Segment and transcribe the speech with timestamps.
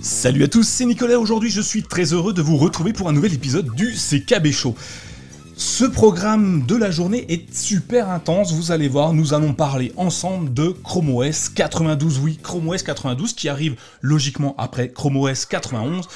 [0.00, 1.18] Salut à tous, c'est Nicolas.
[1.18, 4.74] Aujourd'hui, je suis très heureux de vous retrouver pour un nouvel épisode du CKB Show.
[5.56, 10.54] Ce programme de la journée est super intense, vous allez voir, nous allons parler ensemble
[10.54, 16.08] de Chrome OS 92, oui, Chrome OS 92 qui arrive logiquement après Chrome OS 91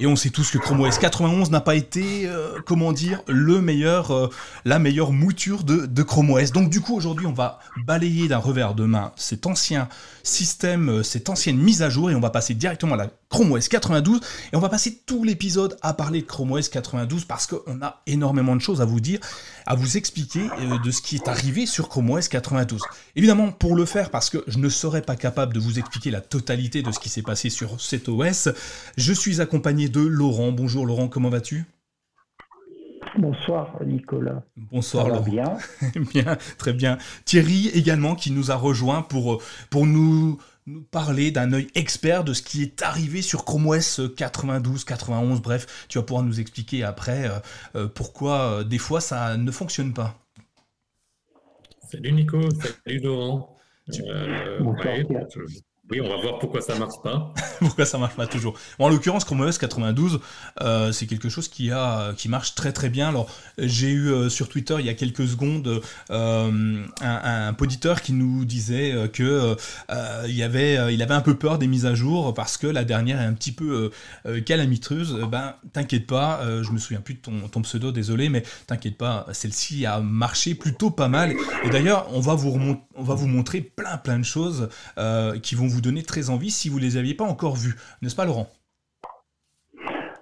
[0.00, 3.60] et on sait tous que Chrome OS 91 n'a pas été, euh, comment dire, le
[3.60, 4.30] meilleur, euh,
[4.64, 6.52] la meilleure mouture de, de Chrome OS.
[6.52, 9.88] Donc du coup, aujourd'hui, on va balayer d'un revers de main cet ancien
[10.22, 13.52] système, euh, cette ancienne mise à jour, et on va passer directement à la Chrome
[13.52, 14.20] OS 92,
[14.52, 18.02] et on va passer tout l'épisode à parler de Chrome OS 92 parce qu'on a
[18.08, 19.20] énormément de choses à vous dire,
[19.66, 20.40] à vous expliquer
[20.84, 22.82] de ce qui est arrivé sur Chrome OS 92.
[23.14, 26.20] Évidemment, pour le faire, parce que je ne serais pas capable de vous expliquer la
[26.20, 28.48] totalité de ce qui s'est passé sur cet OS,
[28.96, 30.50] je suis accompagné de Laurent.
[30.50, 31.64] Bonjour Laurent, comment vas-tu?
[33.18, 34.42] Bonsoir Nicolas.
[34.56, 35.30] Bonsoir Ça va Laurent.
[35.30, 35.58] bien?
[36.12, 36.96] Bien, très bien.
[37.24, 42.32] Thierry également qui nous a rejoint pour, pour nous, nous parler d'un œil expert de
[42.32, 46.84] ce qui est arrivé sur Chrome OS 92, 91, bref, tu vas pouvoir nous expliquer
[46.84, 47.38] après euh,
[47.76, 50.18] euh, pourquoi euh, des fois ça ne fonctionne pas.
[51.90, 52.40] Salut Nico,
[52.84, 53.56] salut Laurent.
[54.06, 55.04] Euh, ouais,
[55.90, 57.32] oui, on va voir pourquoi ça marche pas.
[57.60, 60.20] Pourquoi ça marche pas toujours En l'occurrence, Chrome OS 92,
[60.62, 63.08] euh, c'est quelque chose qui, a, qui marche très très bien.
[63.08, 68.12] Alors, j'ai eu euh, sur Twitter il y a quelques secondes euh, un, poditeur qui
[68.12, 69.56] nous disait que
[70.26, 73.34] il, avait, un peu peur des mises à jour parce que la dernière est un
[73.34, 73.90] petit peu
[74.46, 75.18] calamiteuse.
[75.20, 79.26] Euh, Ben, t'inquiète pas, je me souviens plus de ton, pseudo, désolé, mais t'inquiète pas,
[79.32, 81.34] celle-ci a marché plutôt pas mal.
[81.64, 84.68] Et d'ailleurs, on va vous on va vous montrer plein plein de choses
[85.42, 88.24] qui vont vous donner très envie si vous les aviez pas encore vues, n'est-ce pas
[88.24, 88.48] Laurent?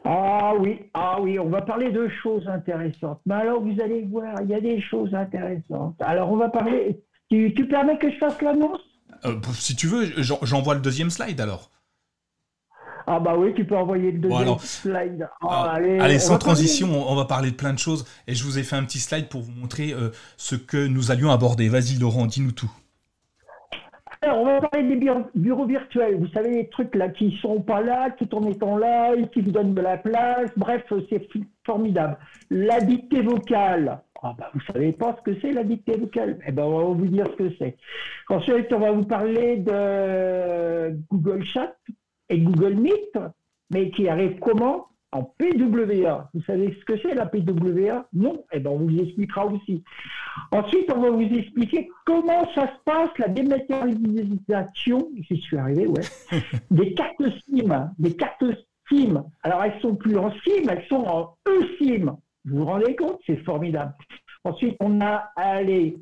[0.05, 3.21] Ah oui, ah oui, on va parler de choses intéressantes.
[3.27, 5.97] Mais alors vous allez voir, il y a des choses intéressantes.
[6.01, 7.03] Alors on va parler.
[7.31, 8.81] Tu, tu permets que je fasse l'annonce?
[9.27, 11.71] Euh, Si tu veux, j'en- j'envoie le deuxième slide alors.
[13.07, 15.29] Ah bah oui, tu peux envoyer le deuxième slide.
[15.43, 18.35] Ah, Ah, allez, sans parler- transition, on on va parler de plein de choses et
[18.35, 21.31] je vous ai fait un petit slide pour vous montrer euh, ce que nous allions
[21.31, 21.69] aborder.
[21.69, 22.71] Vas-y Laurent, dis-nous tout.
[24.21, 26.17] Alors, on va parler des bureaux, virtuels.
[26.17, 28.77] Vous savez, les trucs là qui sont pas là, tout en étant
[29.33, 30.51] qui vous donnent de la place.
[30.57, 31.29] Bref, c'est
[31.65, 32.19] formidable.
[32.51, 32.81] La
[33.23, 34.01] vocale.
[34.21, 37.07] Ah bah, vous savez pas ce que c'est la vocale Eh ben, on va vous
[37.07, 37.77] dire ce que c'est.
[38.29, 41.77] Ensuite, on va vous parler de Google Chat
[42.29, 43.19] et Google Meet,
[43.71, 44.89] mais qui arrive comment?
[45.11, 46.31] En PWA.
[46.35, 49.83] Vous savez ce que c'est la PWA Non Eh ben, on vous expliquera aussi.
[50.53, 56.03] Ensuite, on va vous expliquer comment ça se passe, la dématérialisation, j'y suis arrivé, ouais,
[56.71, 58.45] des cartes SIM, des cartes
[58.89, 59.25] SIM.
[59.43, 62.17] Alors, elles sont plus en SIM, elles sont en eSIM.
[62.45, 63.19] Vous vous rendez compte?
[63.27, 63.95] C'est formidable.
[64.45, 65.99] Ensuite, on a, allez,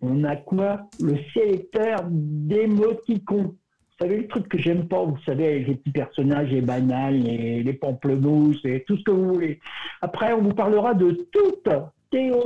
[0.00, 0.88] on a quoi?
[1.00, 3.56] Le sélecteur d'émoticons.
[4.00, 7.62] Vous savez, le truc que j'aime pas, vous savez, les petits personnages, les bananes, les,
[7.62, 9.60] les pamplemousses, et tout ce que vous voulez.
[10.00, 11.68] Après, on vous parlera de toute
[12.10, 12.44] TO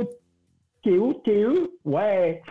[0.83, 2.41] TOTE, ouais,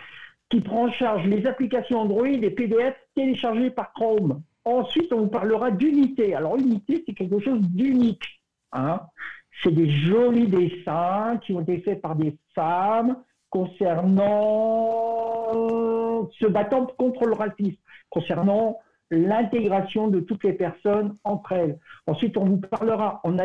[0.49, 4.41] qui prend en charge les applications Android et PDF téléchargées par Chrome.
[4.63, 6.33] Ensuite, on vous parlera d'unité.
[6.33, 8.41] Alors, unité, c'est quelque chose d'unique.
[8.73, 9.01] Hein.
[9.61, 13.17] C'est des jolis dessins qui ont été faits par des femmes
[13.51, 15.05] concernant
[16.39, 17.77] se battant contre le racisme,
[18.09, 18.79] concernant
[19.11, 21.79] l'intégration de toutes les personnes entre elles.
[22.07, 23.37] Ensuite, on vous parlera en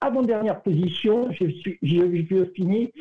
[0.00, 2.92] avant-dernière position, je, suis, je, je finis,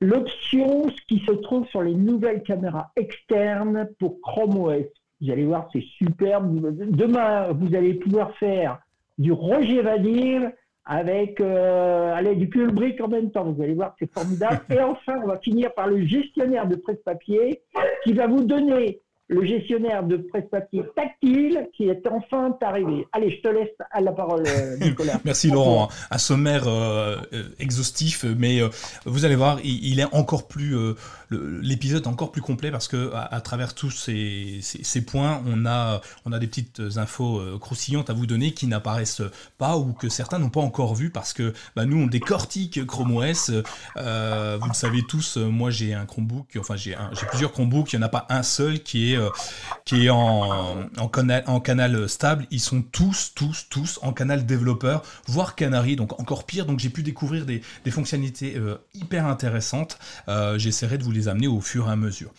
[0.00, 4.84] l'option qui se trouve sur les nouvelles caméras externes pour Chrome OS.
[5.20, 6.76] Vous allez voir, c'est superbe.
[6.90, 8.80] Demain, vous allez pouvoir faire
[9.18, 10.50] du Roger Vadir
[10.84, 13.44] avec euh, allez, du Pulbrick en même temps.
[13.44, 14.60] Vous allez voir, c'est formidable.
[14.70, 17.62] Et enfin, on va finir par le gestionnaire de presse-papier
[18.02, 19.00] qui va vous donner
[19.32, 23.06] le gestionnaire de presse-papier tactile qui est enfin arrivé.
[23.12, 25.20] Allez, je te laisse à la parole, euh, Nicolas.
[25.24, 25.88] Merci Laurent.
[26.10, 28.68] Un sommaire euh, euh, exhaustif, mais euh,
[29.06, 30.94] vous allez voir, il, il est encore plus euh,
[31.30, 35.42] l'épisode est encore plus complet parce que à, à travers tous ces, ces- ces points,
[35.46, 39.22] on a on a des petites infos croustillantes à vous donner qui n'apparaissent
[39.56, 43.16] pas ou que certains n'ont pas encore vu parce que bah, nous on décortique Chrome
[43.16, 43.50] OS.
[43.50, 43.62] vous
[43.96, 46.94] le savez tous, moi j'ai un Chromebook, enfin j'ai
[47.30, 49.18] plusieurs Chromebooks, il n'y en a pas un seul qui est
[49.84, 55.96] qui est en, canal, stable, ils sont tous, tous, tous en canal développeur, voire Canary,
[55.96, 56.66] donc encore pire.
[56.66, 58.56] Donc j'ai pu découvrir des, fonctionnalités
[58.94, 59.98] hyper intéressantes.
[60.56, 62.32] J'essaierai de vous les amener au fur et à mesure.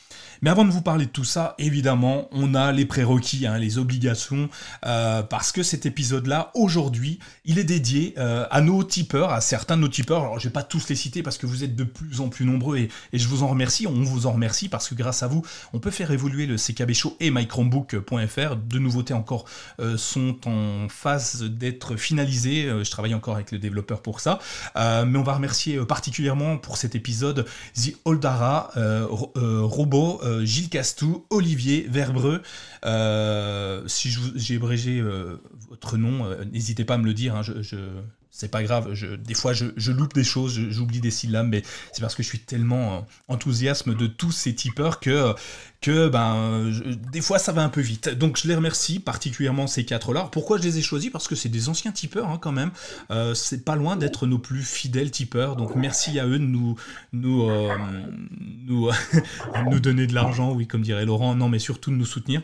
[0.44, 3.78] Mais avant de vous parler de tout ça, évidemment, on a les prérequis, hein, les
[3.78, 4.50] obligations,
[4.86, 9.78] euh, parce que cet épisode-là, aujourd'hui, il est dédié euh, à nos tipeurs, à certains
[9.78, 10.22] de nos tipeurs.
[10.22, 12.46] Alors, je vais pas tous les citer parce que vous êtes de plus en plus
[12.46, 13.88] nombreux et, je vous en remercie.
[13.88, 16.58] On vous en remercie parce que grâce à vous, on peut faire évoluer le
[16.94, 18.56] Show et mychromebook.fr.
[18.56, 19.46] De nouveautés encore
[19.80, 22.70] euh, sont en phase d'être finalisées.
[22.84, 24.40] je travaille encore avec le développeur pour ça.
[24.76, 28.72] mais on va remercier particulièrement pour cet épisode The Oldara,
[29.36, 32.42] Robot, Gilles Castou, Olivier Verbreux.
[32.86, 35.38] Euh, si j'ai abrégé euh,
[35.70, 37.36] votre nom, euh, n'hésitez pas à me le dire.
[37.36, 37.78] Hein, je,
[38.36, 38.92] c'est pas grave.
[39.24, 42.40] des fois, je, loupe des choses, j'oublie des syllabes, mais c'est parce que je suis
[42.40, 45.36] tellement enthousiasme de tous ces tipeurs que,
[45.82, 46.72] que ben,
[47.12, 48.10] des fois, ça va un peu vite.
[48.10, 50.30] Donc, je les remercie particulièrement ces quatre-là.
[50.32, 51.12] Pourquoi je les ai choisis?
[51.12, 52.72] Parce que c'est des anciens tipeurs, hein, quand même.
[53.36, 55.56] c'est pas loin d'être nos plus fidèles tipeurs.
[55.56, 56.76] Donc, merci à eux de nous,
[57.12, 57.48] nous,
[58.66, 58.90] nous,
[59.70, 61.36] nous donner de l'argent, oui, comme dirait Laurent.
[61.36, 62.42] Non, mais surtout de nous soutenir.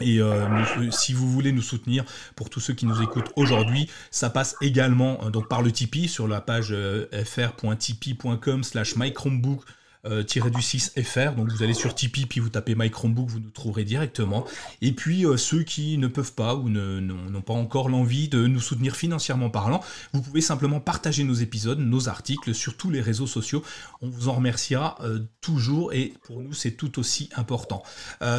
[0.00, 2.04] Et euh, si vous voulez nous soutenir,
[2.34, 6.26] pour tous ceux qui nous écoutent aujourd'hui, ça passe également euh, par le Tipeee sur
[6.26, 9.72] la page euh, fr.tipeee.com slash mychromebook euh,
[10.04, 11.32] du 6 FR.
[11.32, 14.44] Donc vous allez sur Tipeee, puis vous tapez My Chromebook, vous nous trouverez directement.
[14.82, 18.60] Et puis euh, ceux qui ne peuvent pas ou n'ont pas encore l'envie de nous
[18.60, 23.26] soutenir financièrement parlant, vous pouvez simplement partager nos épisodes, nos articles sur tous les réseaux
[23.26, 23.62] sociaux.
[24.02, 27.82] On vous en remerciera euh, toujours et pour nous c'est tout aussi important.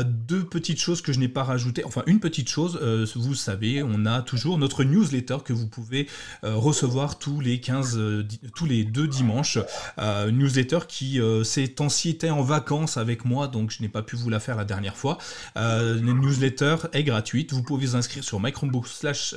[0.06, 2.80] deux petites choses que je n'ai pas rajoutées, enfin une petite chose,
[3.16, 6.08] vous savez, on a toujours notre newsletter que vous pouvez
[6.44, 8.00] recevoir tous les 15,
[8.56, 9.58] tous les deux dimanches.
[10.32, 11.20] newsletter qui
[11.56, 14.58] ces temps-ci était en vacances avec moi, donc je n'ai pas pu vous la faire
[14.58, 15.18] la dernière fois.
[15.56, 17.54] Euh, la newsletter est gratuite.
[17.54, 19.36] Vous pouvez vous inscrire sur microbook slash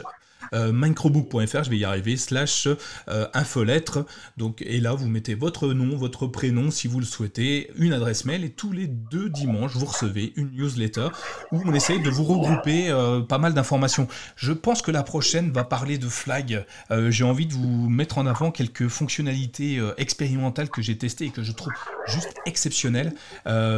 [0.53, 2.69] euh, je vais y arriver, slash
[3.09, 4.05] euh, infolettre.
[4.37, 8.25] Donc, et là, vous mettez votre nom, votre prénom si vous le souhaitez, une adresse
[8.25, 11.09] mail, et tous les deux dimanches, vous recevez une newsletter
[11.53, 14.09] où on essaye de vous regrouper euh, pas mal d'informations.
[14.37, 16.65] Je pense que la prochaine va parler de flag.
[16.91, 21.31] Euh, j'ai envie de vous mettre en avant quelques fonctionnalités expérimentales que j'ai testées et
[21.31, 21.73] que je trouve
[22.07, 23.15] juste exceptionnelles.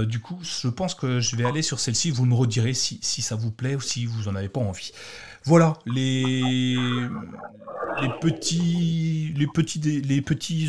[0.07, 2.11] du coup, je pense que je vais aller sur celle-ci.
[2.11, 4.93] Vous me redirez si, si ça vous plaît ou si vous en avez pas envie.
[5.45, 6.77] Voilà, les,
[8.21, 9.33] petits,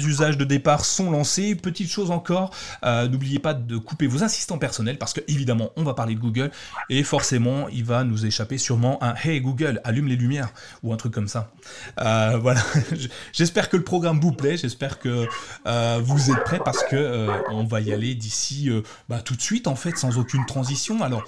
[0.06, 1.56] usages de départ sont lancés.
[1.56, 2.52] Petite chose encore,
[2.86, 6.22] euh, n'oubliez pas de couper vos assistants personnels parce que évidemment on va parler de
[6.22, 6.52] Google
[6.90, 10.54] et forcément il va nous échapper sûrement un Hey Google, allume les lumières
[10.84, 11.52] ou un truc comme ça.
[12.00, 12.62] Euh, voilà,
[13.34, 15.28] j'espère que le programme vous plaît, j'espère que
[15.68, 18.70] euh, vous êtes prêts parce que on va y aller d'ici
[19.10, 21.04] bah, tout de suite en fait sans aucune transition.
[21.04, 21.26] Alors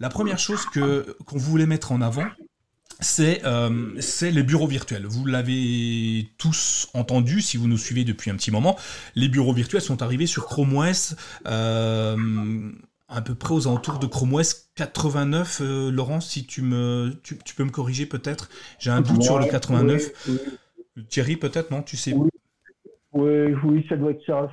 [0.00, 2.26] la première chose qu'on voulait mettre en avant,
[3.18, 5.06] euh, c'est les bureaux virtuels.
[5.06, 8.76] Vous l'avez tous entendu si vous nous suivez depuis un petit moment.
[9.14, 11.14] Les bureaux virtuels sont arrivés sur Chrome OS
[11.46, 12.16] euh,
[13.08, 15.60] à peu près aux alentours de Chrome OS 89.
[15.60, 18.48] Euh, Laurent, si tu, me, tu, peux me corriger peut-être
[18.78, 20.28] J'ai un doute sur le 89.
[21.08, 22.14] Thierry, peut-être, non Tu sais
[23.12, 24.50] oui, oui, ça doit être ça.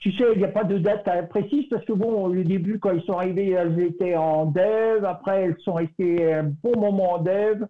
[0.00, 2.92] Tu sais, il n'y a pas de date précise parce que bon, au début, quand
[2.92, 5.04] ils sont arrivés, elles étaient en dev.
[5.04, 7.64] Après, elles sont restées un bon moment en dev.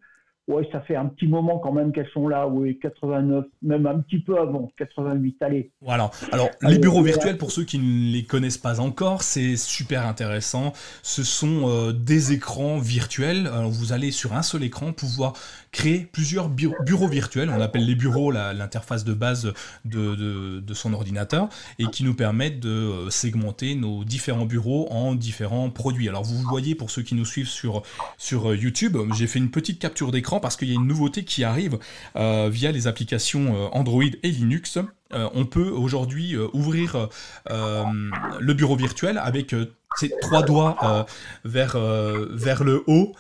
[0.47, 4.01] Oui, ça fait un petit moment quand même qu'elles sont là, oui, 89, même un
[4.01, 5.71] petit peu avant, 88, allez.
[5.81, 6.11] Voilà.
[6.33, 10.75] Alors, les bureaux virtuels, pour ceux qui ne les connaissent pas encore, c'est super intéressant.
[11.03, 13.47] Ce sont euh, des écrans virtuels.
[13.47, 15.33] Alors, vous allez sur un seul écran pouvoir
[15.75, 17.51] créer plusieurs bureaux virtuels.
[17.51, 19.53] On appelle les bureaux l'interface de base
[19.85, 20.15] de,
[20.61, 21.49] de, son ordinateur
[21.79, 26.09] et qui nous permettent de euh, segmenter nos différents bureaux en différents produits.
[26.09, 27.83] Alors, vous voyez, pour ceux qui nous suivent sur,
[28.19, 31.25] sur euh, YouTube, j'ai fait une petite capture d'écran parce qu'il y a une nouveauté
[31.25, 31.79] qui arrive
[32.17, 34.79] euh, via les applications euh, Android et Linux.
[35.13, 37.09] Euh, on peut aujourd'hui ouvrir
[37.49, 39.55] le bureau virtuel avec
[39.97, 41.07] ces trois doigts
[41.45, 43.13] vers, vers le haut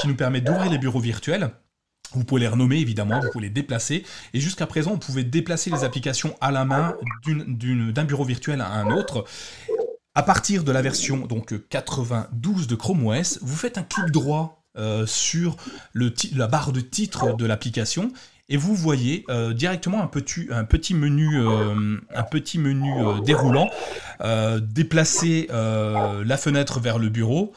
[0.00, 1.50] qui nous permet d'ouvrir les bureaux virtuels.
[2.12, 4.04] Vous pouvez les renommer évidemment, vous pouvez les déplacer.
[4.32, 6.96] Et jusqu'à présent, on pouvait déplacer les applications à la main
[7.26, 9.24] d'un bureau virtuel à un autre.
[10.14, 14.64] À partir de la version donc 92 de Chrome OS, vous faites un clic droit
[14.76, 15.56] euh, sur
[15.94, 18.12] la barre de titre de l'application
[18.48, 22.90] et vous voyez euh, directement un petit, menu, euh, un petit menu
[23.24, 23.70] déroulant,
[24.60, 27.52] déplacer la fenêtre vers le bureau,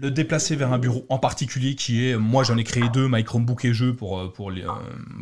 [0.00, 3.22] le déplacer vers un bureau en particulier qui est, moi j'en ai créé deux, My
[3.22, 4.64] Chromebook et jeu pour, euh, pour, euh,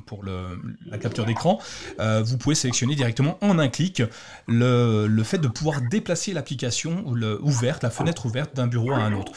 [0.06, 1.61] pour la capture d'écran,
[2.00, 4.02] euh, vous pouvez sélectionner directement en un clic
[4.47, 7.04] le, fait de pouvoir déplacer l'application
[7.42, 9.32] ouverte, la fenêtre ouverte d'un bureau à un autre.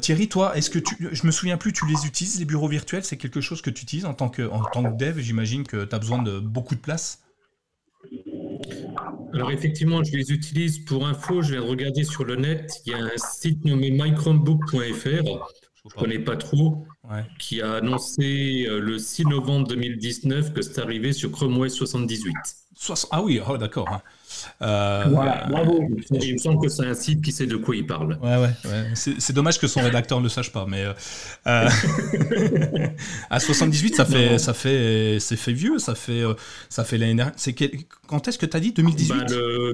[0.00, 3.04] Thierry, toi, est-ce que tu, je me souviens plus, tu les utilises les bureaux virtuels?
[3.04, 4.42] C'est quelque chose que tu utilises en tant que
[4.96, 5.18] dev?
[5.18, 7.22] J'imagine que tu as besoin de beaucoup de place
[9.32, 11.42] alors effectivement, je les utilise pour info.
[11.42, 12.70] Je vais regarder sur le net.
[12.86, 14.78] Il y a un site nommé mychromebook.fr.
[15.84, 16.84] Je ne connais pas trop.
[17.38, 22.34] Qui a annoncé euh, le 6 novembre 2019 que c'est arrivé sur Chrome OS 78.
[23.10, 23.88] Ah oui, oh, d'accord.
[23.88, 24.02] Hein.
[24.62, 25.88] Euh, voilà, bravo.
[26.10, 28.18] Il me semble que c'est un site qui sait de quoi il parle.
[28.22, 30.84] Ouais, ouais, C'est dommage que son rédacteur ne le sache pas, mais
[31.46, 31.68] euh,
[33.30, 36.22] à 78, ça fait, ça fait, c'est fait vieux, ça fait,
[36.68, 37.34] ça fait l'année dernière.
[37.36, 37.54] C'est
[38.06, 39.24] quand est-ce que tu as dit 2018 bah,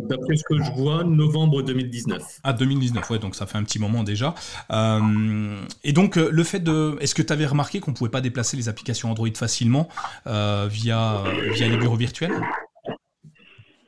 [0.09, 2.23] D'après ce que je vois, novembre 2019.
[2.45, 4.35] Ah 2019, ouais, donc ça fait un petit moment déjà.
[4.71, 8.69] et donc le fait de, est-ce que tu avais remarqué qu'on pouvait pas déplacer les
[8.69, 9.89] applications Android facilement
[10.27, 11.23] via
[11.53, 12.33] via les bureaux virtuels?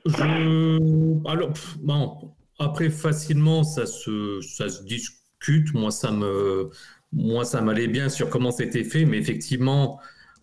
[0.07, 5.73] Alors, bon, après, facilement, ça se, discute.
[5.75, 10.01] Moi, ça m'allait bien sur comment c'était fait, mais effectivement,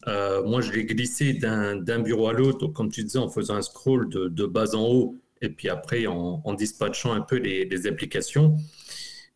[0.07, 3.61] euh, moi, je l'ai glissé d'un bureau à l'autre, comme tu disais, en faisant un
[3.61, 8.55] scroll de, bas en haut, et puis après, en, dispatchant un peu les, applications.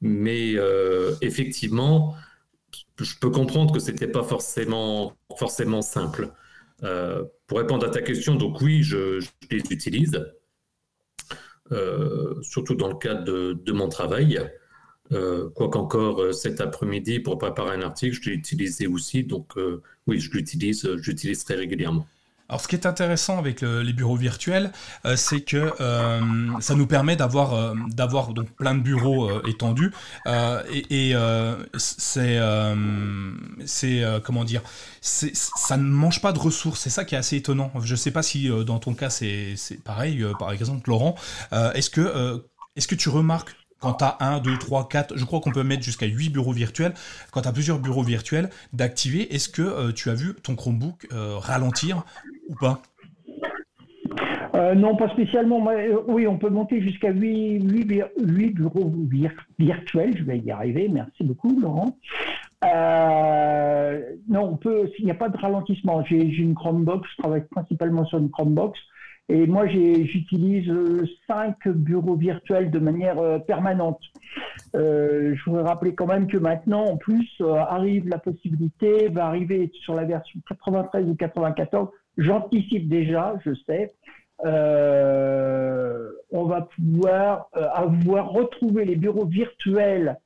[0.01, 2.15] Mais euh, effectivement,
[2.99, 6.31] je peux comprendre que c'était pas forcément, forcément simple.
[6.83, 10.25] Euh, pour répondre à ta question, donc oui, je, les utilise,
[11.73, 14.39] euh, surtout dans le cadre de, mon travail.
[15.11, 19.25] Euh, Quoiqu'encore cet après-midi, pour préparer un article, je l'ai utilisé aussi.
[19.25, 19.51] Donc
[20.07, 22.07] oui, je l'utilise, j'utilise très régulièrement.
[22.51, 24.73] Alors, ce qui est intéressant avec les bureaux virtuels,
[25.05, 26.19] euh, c'est que euh,
[26.59, 29.93] ça nous permet d'avoir euh, d'avoir donc plein de bureaux étendus
[30.27, 31.15] et,
[31.77, 32.39] c'est
[33.65, 34.61] c'est comment dire,
[34.99, 36.81] ça ne mange pas de ressources.
[36.81, 37.71] C'est ça qui est assez étonnant.
[37.81, 39.55] Je ne sais pas si dans ton cas c'est
[39.85, 40.25] pareil.
[40.37, 41.15] par exemple, Laurent,
[41.73, 42.43] est-ce que
[42.75, 45.63] est-ce que tu remarques quand tu as 1, 2, 3, 4, je crois qu'on peut
[45.63, 46.93] mettre jusqu'à 8 bureaux virtuels,
[47.31, 51.07] quand tu as plusieurs bureaux virtuels, d'activer, est-ce que euh, tu as vu ton Chromebook
[51.11, 52.03] euh, ralentir
[52.47, 52.81] ou pas?
[54.53, 55.65] Euh, non, pas spécialement.
[56.07, 57.63] oui, on peut monter jusqu'à 8,
[58.17, 58.93] 8, bureaux
[59.57, 60.17] virtuels.
[60.17, 60.87] Je vais y arriver.
[60.87, 61.97] Merci beaucoup, Laurent.
[64.29, 64.91] non, on peut.
[64.99, 66.03] Il n'y a pas de ralentissement.
[66.05, 67.09] J'ai une Chromebox.
[67.15, 68.77] Je travaille principalement sur une Chromebox.
[69.31, 74.01] Et moi, j'utilise euh, cinq bureaux virtuels de manière euh, permanente.
[74.75, 79.71] Euh, je voudrais rappeler quand même que maintenant, en plus, arrive la possibilité, va arriver
[79.83, 83.93] sur la version 93 ou 94, j'anticipe déjà, je sais,
[86.33, 90.17] on va pouvoir avoir retrouvé les bureaux virtuels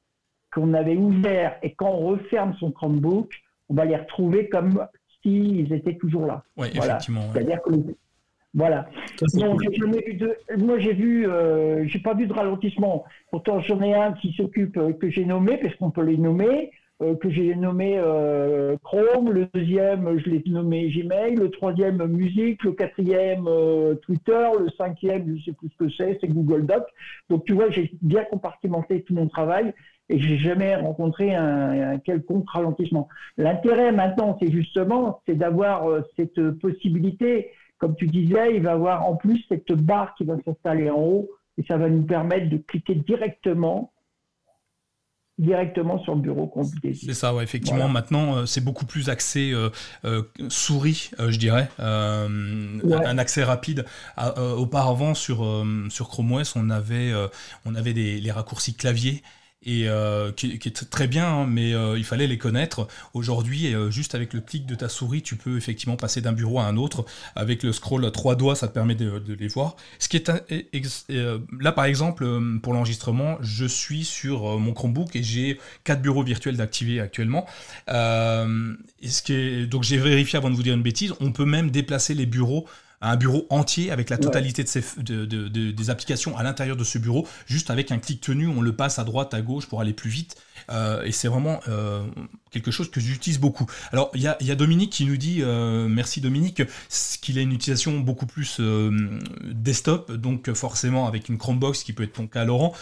[0.52, 3.36] qu'on avait ouverts et quand on referme son Chromebook,
[3.70, 4.88] on va les retrouver comme
[5.22, 6.44] s'ils étaient toujours là.
[6.58, 7.22] Oui, effectivement.
[7.34, 7.72] C'est-à-dire que
[8.56, 8.88] voilà.
[9.34, 9.62] Donc,
[10.58, 13.04] moi, j'ai vu, euh, j'ai pas vu de ralentissement.
[13.30, 16.72] Pourtant, j'en ai un qui s'occupe, euh, que j'ai nommé, parce qu'on peut les nommer,
[17.02, 18.02] euh, que j'ai nommé
[18.82, 19.34] Chrome.
[19.34, 21.36] Le deuxième, je l'ai nommé Gmail.
[21.36, 22.64] Le troisième, musique.
[22.64, 23.50] Le quatrième,
[24.04, 24.48] Twitter.
[24.58, 26.86] Le cinquième, je sais plus ce que c'est, c'est Google Doc.
[27.30, 29.74] Donc, tu vois, j'ai bien compartimenté tout mon travail
[30.08, 33.10] et j'ai jamais rencontré un, un, quelconque ralentissement.
[33.38, 37.50] L'intérêt maintenant, c'est justement, c'est d'avoir cette possibilité
[37.86, 41.30] comme tu disais, il va avoir en plus cette barre qui va s'installer en haut
[41.60, 43.94] et ça va nous permettre de cliquer directement
[45.38, 47.88] directement sur le bureau qu'on C'est ça, ouais, effectivement.
[47.88, 49.70] Maintenant, euh, c'est beaucoup plus axé euh,
[50.04, 51.70] euh, souris, je dirais.
[51.78, 53.86] Un accès rapide.
[54.18, 55.46] auparavant, sur,
[55.90, 57.14] sur Chrome OS, on avait,
[57.66, 59.22] on avait des, les raccourcis clavier
[59.66, 62.88] et euh, qui, est très bien, hein, mais euh, il fallait les connaître.
[63.14, 66.60] Aujourd'hui, euh, juste avec le clic de ta souris, tu peux effectivement passer d'un bureau
[66.60, 67.06] à un autre.
[67.36, 69.76] Avec le scroll à trois doigts, ça te permet de, les voir.
[70.00, 70.32] Ce qui est
[71.60, 72.28] là, par exemple,
[72.62, 77.46] pour l'enregistrement, je suis sur mon Chromebook et j'ai quatre bureaux virtuels d'activer actuellement.
[77.88, 81.14] ce qui est, donc j'ai vérifié avant de vous dire une bêtise.
[81.20, 82.68] On peut même déplacer les bureaux
[83.02, 84.64] un bureau entier avec la totalité
[84.98, 88.76] de, des applications à l'intérieur de ce bureau, juste avec un clic tenu, on le
[88.76, 90.36] passe à droite, à gauche pour aller plus vite.
[90.72, 92.04] Euh, et c'est vraiment euh,
[92.52, 93.66] quelque chose que j'utilise beaucoup.
[93.92, 96.64] Alors, il y a, Dominique qui nous dit, euh, merci Dominique,
[97.22, 98.62] qu'il a une utilisation beaucoup plus
[99.44, 102.74] desktop, donc forcément avec une Chromebox qui peut être ton cas, Laurent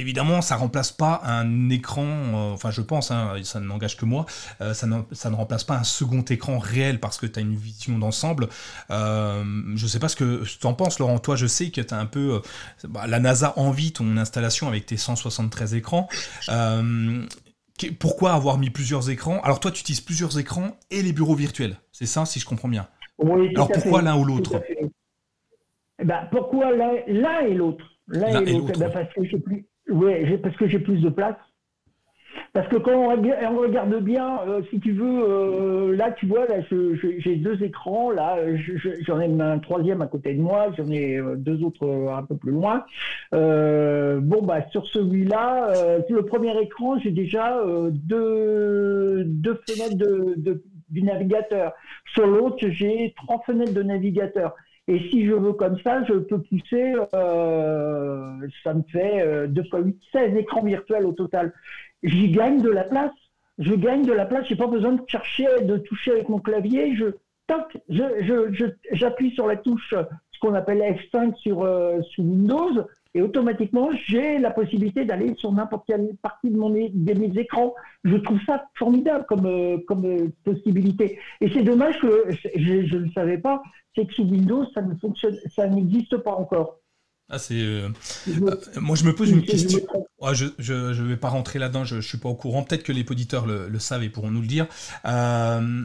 [0.00, 4.26] évidemment, ça remplace pas un écran, euh, enfin je pense, hein, ça n'engage que moi,
[4.60, 7.98] euh, ça, ne, remplace pas un second écran réel parce que tu as une vision
[7.98, 8.48] d'ensemble.
[8.90, 11.18] Euh, je sais pas ce que tu en penses, Laurent.
[11.18, 12.40] Toi, je sais que tu as un peu...
[12.88, 16.08] Bah, la NASA envie ton installation avec tes 173 écrans.
[17.98, 19.40] pourquoi avoir mis plusieurs écrans?
[19.42, 21.76] Alors toi, tu utilises plusieurs écrans et les bureaux virtuels.
[21.92, 22.88] C'est ça, si je comprends bien.
[23.18, 24.62] Oui, Alors pourquoi l'un ou l'autre?
[26.00, 30.38] Eh ben, Pourquoi l'un et l'autre L'un et l'autre, ben, parce que j'ai plus, ouais,
[30.38, 31.36] parce que j'ai plus de place.
[32.52, 36.56] Parce que quand on, regarde bien, euh, si tu veux, euh, là, tu vois, là,
[37.18, 38.38] j'ai deux écrans, là,
[39.06, 42.36] j'en ai un troisième à côté de moi, j'en ai euh, deux autres un peu
[42.36, 42.84] plus loin.
[43.32, 51.72] bon, bah, sur celui-là, le premier écran, j'ai déjà deux, deux fenêtres de, du navigateur.
[52.14, 54.54] Sur l'autre, j'ai trois fenêtres de navigateur.
[54.90, 59.78] Et si je veux comme ça, je peux pousser, euh, ça me fait 2 fois
[59.78, 61.52] 8, 16 écrans virtuels au total.
[62.02, 63.12] J'y gagne de la place.
[63.58, 64.46] Je gagne de la place.
[64.48, 66.96] J'ai pas besoin de chercher, de toucher avec mon clavier.
[66.96, 67.06] Je,
[67.46, 67.78] toc,
[68.92, 69.94] j'appuie sur la touche,
[70.32, 75.52] ce qu'on appelle F5 sur, euh, sur Windows et automatiquement, j'ai la possibilité d'aller sur
[75.52, 77.74] n'importe quelle partie de, mon, de mes écrans.
[78.04, 81.18] Je trouve ça formidable comme, euh, comme euh, possibilité.
[81.40, 82.26] Et c'est dommage que
[82.56, 83.62] je ne le savais pas,
[83.94, 86.79] c'est que sous Windows, ça ne fonctionne, ça n'existe pas encore.
[87.30, 87.54] Ah, c'est.
[87.54, 87.88] Euh,
[88.28, 89.78] euh, moi, je me pose une question.
[90.32, 92.64] je, je, vais pas rentrer là-dedans, je, ne suis pas au courant.
[92.64, 94.66] Peut-être que les auditeurs le, savent et pourront nous le dire.
[95.04, 95.84] Euh,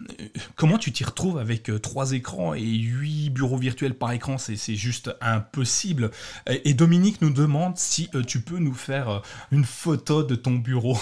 [0.56, 4.38] comment tu t'y retrouves avec trois écrans et huit bureaux virtuels par écran?
[4.40, 6.10] C'est juste impossible.
[6.48, 9.22] Et, Dominique nous demande si tu peux nous faire
[9.52, 10.98] une photo de ton bureau.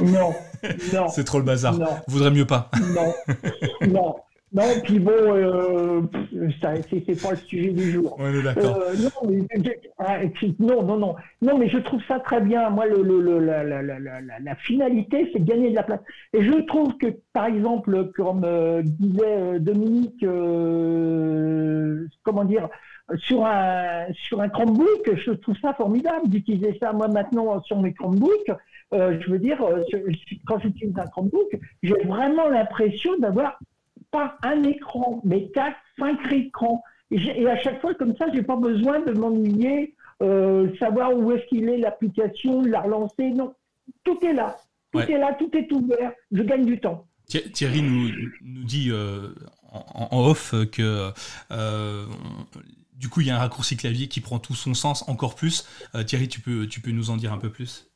[0.00, 0.34] Non,
[0.92, 1.08] non.
[1.08, 1.78] c'est trop le bazar.
[2.08, 2.70] Voudrait mieux pas.
[2.94, 3.14] Non,
[3.86, 4.16] non.
[4.54, 6.02] Non, puis bon, euh,
[6.60, 8.18] c'est pas le sujet du jour.
[8.20, 8.26] Ouais.
[8.58, 10.18] Euh, non, mais, ah,
[10.58, 12.68] non, non, non, non, mais je trouve ça très bien.
[12.68, 16.00] Moi, le, le, la, la, la, la, finalité, c'est de gagner de la place.
[16.34, 22.68] Et je trouve que, par exemple, comme euh, disait euh, Dominique, euh, comment dire,
[23.16, 26.92] sur un sur un Chromebook, je trouve ça formidable d'utiliser ça.
[26.92, 28.52] Moi, maintenant, sur mes Chromebooks,
[28.92, 29.58] je veux dire,
[30.46, 33.58] quand j'utilise un Chromebook, j'ai vraiment l'impression d'avoir
[34.12, 36.84] pas un écran, mais quatre, cinq écrans.
[37.10, 41.44] Et, à chaque fois, comme ça, j'ai pas besoin de m'ennuyer, euh, savoir où est-ce
[41.46, 43.30] qu'il est l'application, la relancer.
[43.30, 43.54] Non,
[44.04, 44.56] tout est là.
[44.92, 46.12] Tout est là, tout est ouvert.
[46.30, 47.06] Je gagne du temps.
[47.26, 48.10] Thierry nous,
[48.42, 49.30] nous dit euh,
[49.70, 51.10] en, off que
[51.50, 52.06] euh,
[52.94, 55.66] du coup, il y a un raccourci clavier qui prend tout son sens encore plus.
[56.06, 57.91] Thierry, tu peux, tu peux nous en dire un peu plus?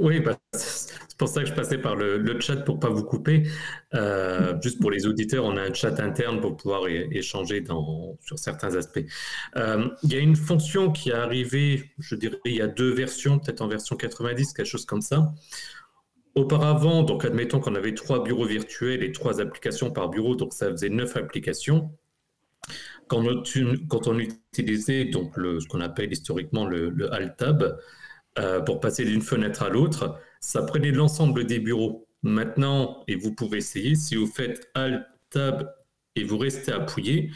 [0.00, 0.22] Oui,
[0.52, 3.44] c'est pour ça que je passais par le, chat pour pas vous couper.
[3.94, 7.64] Euh, juste pour les auditeurs, on a un chat interne pour pouvoir échanger
[8.20, 9.04] sur certains aspects.
[9.56, 12.92] Euh, il y a une fonction qui est arrivée, je dirais, il y a deux
[12.92, 15.32] versions, peut-être en version 90, quelque chose comme ça.
[16.34, 20.68] Auparavant, donc admettons qu'on avait trois bureaux virtuels et trois applications par bureau, donc ça
[20.70, 21.92] faisait neuf applications.
[23.06, 23.22] Quand
[24.08, 27.78] on, utilisait donc le, ce qu'on appelle historiquement le, le Alt-Tab,
[28.38, 32.06] euh, pour passer d'une fenêtre à l'autre, ça prenait l'ensemble des bureaux.
[32.22, 35.70] Maintenant, et vous pouvez essayer, si vous faites Alt, Tab
[36.16, 37.30] et vous restez appuyé,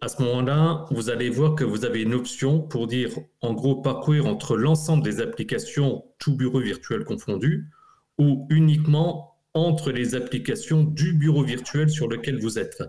[0.00, 3.80] à ce moment-là, vous allez voir que vous avez une option pour dire, en gros,
[3.80, 7.70] parcourir entre l'ensemble des applications, tout bureau virtuel confondu,
[8.18, 12.82] ou uniquement entre les applications du bureau virtuel sur lequel vous êtes.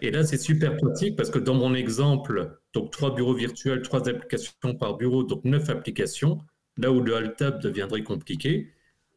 [0.00, 4.08] Et là, c'est super pratique parce que dans mon exemple, donc trois bureaux virtuels, trois
[4.08, 6.38] applications par bureau, donc neuf applications,
[6.76, 8.72] là où le Alt-Tab deviendrait compliqué,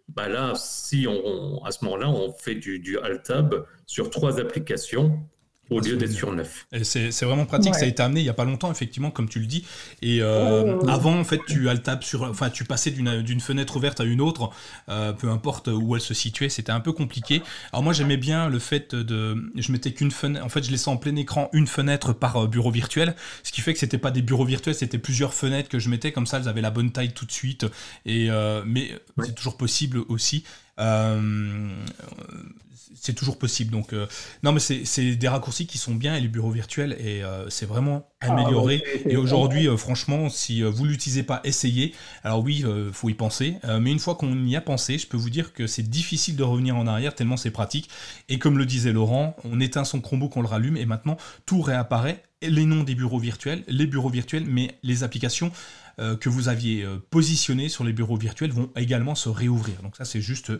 [0.07, 5.19] bah là, si on, à ce moment-là, on fait du, du Alt-Tab sur trois applications,
[5.69, 6.67] au lieu d'être sur neuf.
[6.83, 9.39] C'est vraiment pratique, ça a été amené il y a pas longtemps, effectivement, comme tu
[9.39, 9.65] le dis.
[10.01, 11.67] Et euh, avant, en fait, tu
[12.01, 14.49] sur, enfin, tu passais d'une fenêtre ouverte à une autre,
[14.89, 17.41] euh, peu importe où elle se situait, c'était un peu compliqué.
[17.71, 20.89] Alors moi, j'aimais bien le fait de, je mettais qu'une fenêtre, en fait, je laissais
[20.89, 24.11] en plein écran une fenêtre par euh, bureau virtuel, ce qui fait que c'était pas
[24.11, 26.91] des bureaux virtuels, c'était plusieurs fenêtres que je mettais comme ça, elles avaient la bonne
[26.91, 27.65] taille tout de suite.
[28.05, 28.29] Et
[28.65, 28.91] mais
[29.23, 30.43] c'est toujours possible aussi.
[30.79, 31.69] Euh,
[32.99, 33.71] c'est toujours possible.
[33.71, 34.07] Donc, euh,
[34.43, 37.65] non, mais c'est des raccourcis qui sont bien et les bureaux virtuels, et euh, c'est
[37.65, 38.83] vraiment ah, amélioré.
[39.05, 41.93] et aujourd'hui, franchement, si vous l'utilisez pas, essayez.
[42.23, 45.17] Alors oui, il faut y penser, mais une fois qu'on y a pensé, je peux
[45.17, 47.89] vous dire que c'est difficile de revenir en arrière tellement c'est pratique.
[48.29, 51.61] Et comme le disait Laurent, on éteint son Chromebook, on le rallume, et maintenant tout
[51.61, 52.23] réapparaît.
[52.43, 55.51] Les noms des bureaux virtuels, les bureaux virtuels, mais les applications
[55.97, 59.81] que vous aviez positionnées sur les bureaux virtuels vont également se réouvrir.
[59.81, 60.51] Donc ça, c'est juste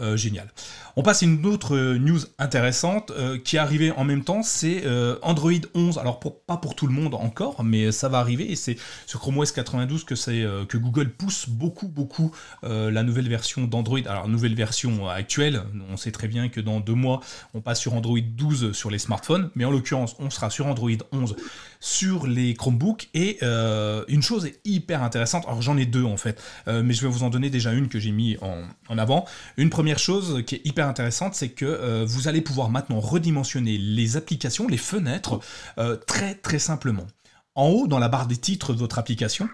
[0.00, 0.50] Euh, génial.
[0.96, 4.42] On passe à une autre euh, news intéressante euh, qui est arrivée en même temps,
[4.42, 4.82] c'est
[5.22, 5.98] Android 11.
[5.98, 8.76] Alors pas pour tout le monde encore, mais ça va arriver et c'est
[9.06, 14.00] sur Chrome OS 92 que, que Google pousse beaucoup beaucoup la nouvelle version d'Android.
[14.06, 17.20] Alors nouvelle version actuelle, on sait très bien que dans deux mois
[17.54, 20.90] on passe sur Android 12 sur les smartphones, mais en l'occurrence on sera sur Android
[21.12, 21.36] 11
[21.84, 25.44] sur les Chromebooks et une chose est hyper intéressante.
[25.46, 27.98] Alors j'en ai deux en fait, mais je vais vous en donner déjà une que
[27.98, 29.26] j'ai mis en, avant.
[29.56, 33.78] Une première chose qui est hyper intéressante, c'est que euh, vous allez pouvoir maintenant redimensionner
[33.78, 35.40] les applications, les fenêtres,
[35.78, 37.06] euh, très très simplement.
[37.54, 39.48] En haut, dans la barre des titres de votre application,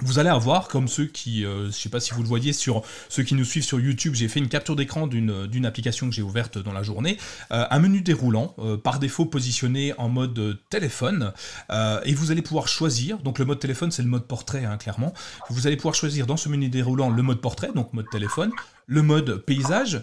[0.00, 2.52] vous allez avoir, comme ceux qui, euh, je ne sais pas si vous le voyez
[2.52, 6.14] sur ceux qui nous suivent sur YouTube, j'ai fait une capture d'écran d'une application que
[6.14, 7.16] j'ai ouverte dans la journée,
[7.52, 11.32] euh, un menu déroulant, euh, par défaut positionné en mode téléphone,
[12.04, 15.14] et vous allez pouvoir choisir, donc le mode téléphone c'est le mode portrait hein, clairement,
[15.50, 18.50] vous allez pouvoir choisir dans ce menu déroulant le mode portrait, donc mode téléphone,
[18.86, 20.02] le mode paysage,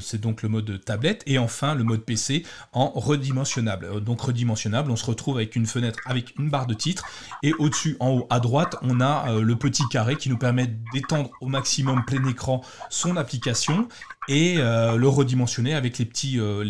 [0.00, 4.02] c'est donc le mode tablette, et enfin le mode PC en redimensionnable.
[4.02, 7.04] Donc redimensionnable, on se retrouve avec une fenêtre avec une barre de titre,
[7.42, 10.66] et au-dessus, en haut à droite, on a euh, le petit carré qui nous permet
[10.92, 13.88] d'étendre au maximum plein écran son application
[14.28, 16.08] et euh, le redimensionner avec les,
[16.38, 16.64] euh,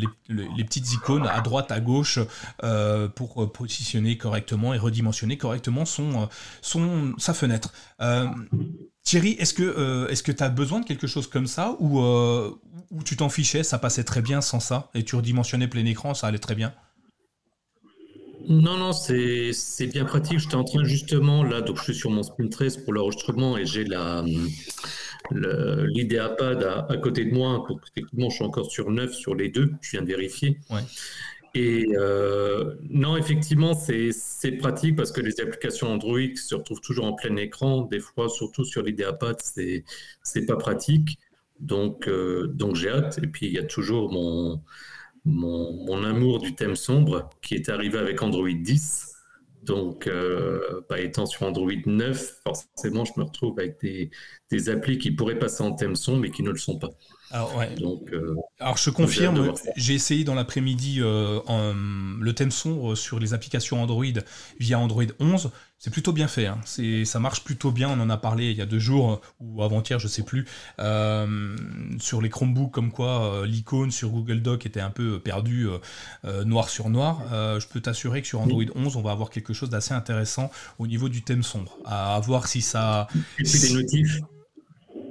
[0.57, 2.19] petites icônes à droite, à gauche
[3.15, 7.73] pour positionner correctement et redimensionner correctement sa fenêtre.
[9.05, 13.03] Thierry, est-ce que est-ce que tu as besoin de quelque chose comme ça ou, ou
[13.05, 16.27] tu t'en fichais, ça passait très bien sans ça et tu redimensionnais plein écran, ça
[16.27, 16.73] allait très bien?
[18.49, 20.39] Non, non, c'est bien pratique.
[20.39, 23.67] J'étais en train justement, là, donc je suis sur mon Spin 13 pour l'enregistrement et
[23.67, 24.25] j'ai la
[25.31, 27.65] l'idéapad à, à, côté de moi.
[27.69, 29.73] Donc, techniquement, je suis encore sur 9 sur les deux.
[29.81, 30.59] Je viens de vérifier.
[31.55, 37.13] Et euh, non, effectivement, c'est pratique parce que les applications Android se retrouvent toujours en
[37.15, 37.83] plein écran.
[37.83, 41.19] Des fois, surtout sur l'idéapad, c'est pas pratique.
[41.61, 43.19] Donc, euh, donc j'ai hâte.
[43.23, 44.63] Et puis, il y a toujours mon
[45.25, 49.15] mon, amour du thème sombre qui est arrivé avec Android 10.
[49.63, 54.11] Donc, euh, bah, étant sur Android 9, forcément, je me retrouve avec des,
[54.51, 56.91] des applis qui pourraient passer en thème sombre mais qui ne le sont pas.
[57.35, 57.75] Alors, ouais.
[57.75, 61.41] Donc, euh, Alors je confirme, j'ai essayé dans l'après-midi euh,
[62.21, 64.05] le thème sombre sur les applications Android
[64.61, 65.51] via Android 11.
[65.77, 66.61] C'est plutôt bien fait, hein.
[67.05, 67.89] ça marche plutôt bien.
[67.91, 70.47] On en a parlé il y a deux jours ou avant-hier, je sais plus,
[70.79, 71.57] euh,
[71.99, 75.67] sur les Chromebooks, comme quoi l'icône sur Google Doc était un peu perdue
[76.45, 77.21] noir sur noir.
[77.33, 80.87] je peux t'assurer que sur Android 11, on va avoir quelque chose d'assez intéressant au
[80.87, 81.77] niveau du thème sombre.
[81.85, 83.09] À, voir si ça.
[83.39, 84.21] Et des notifs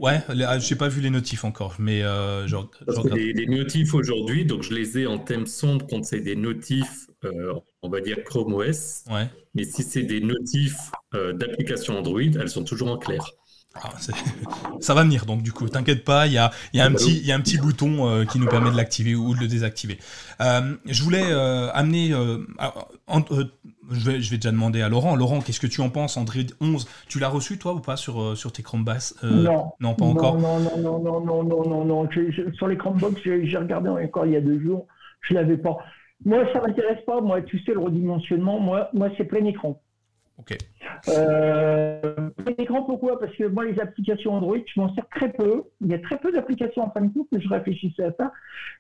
[0.04, 2.70] Ouais, ah, j'ai pas vu les notifs encore, mais euh, genre,
[3.16, 7.54] les, notifs aujourd'hui, donc je les ai en thème sombre quand c'est des notifs, euh,
[7.82, 9.06] on va dire Chrome OS.
[9.10, 9.30] Ouais.
[9.56, 13.26] Mais si c'est des notifs euh, d'application Android, elles sont toujours en clair.
[13.75, 13.89] Ah,
[14.81, 17.23] ça va venir donc du coup, t'inquiète pas, il y a, y, a un petit,
[17.23, 19.97] y a un petit bouton euh, qui nous permet de l'activer ou de le désactiver.
[20.41, 25.15] Euh, je voulais euh, amener, je, vais, je vais déjà demander à Laurent.
[25.15, 28.38] Laurent, qu'est-ce que tu en penses Android 11, tu l'as reçu toi ou pas sur,
[28.38, 29.71] sur tes Chromebooks Non.
[29.79, 32.09] Non, pas encore Non, non, non, non, non, non, non, non.
[32.53, 34.86] sur les Chromebooks, j'ai regardé encore il y a deux jours,
[35.21, 35.77] je l'avais pas.
[36.25, 37.21] Moi, ça m'intéresse pas.
[37.21, 39.81] Moi, tu sais, le redimensionnement, moi, moi c'est plein écran.
[40.39, 40.58] Ok.
[41.10, 43.19] Euh, écran, pourquoi?
[43.19, 45.63] Parce que moi, les applications Android, je m'en sers très peu.
[45.82, 48.32] Il y a très peu d'applications en fin de compte, que je réfléchissais à ça.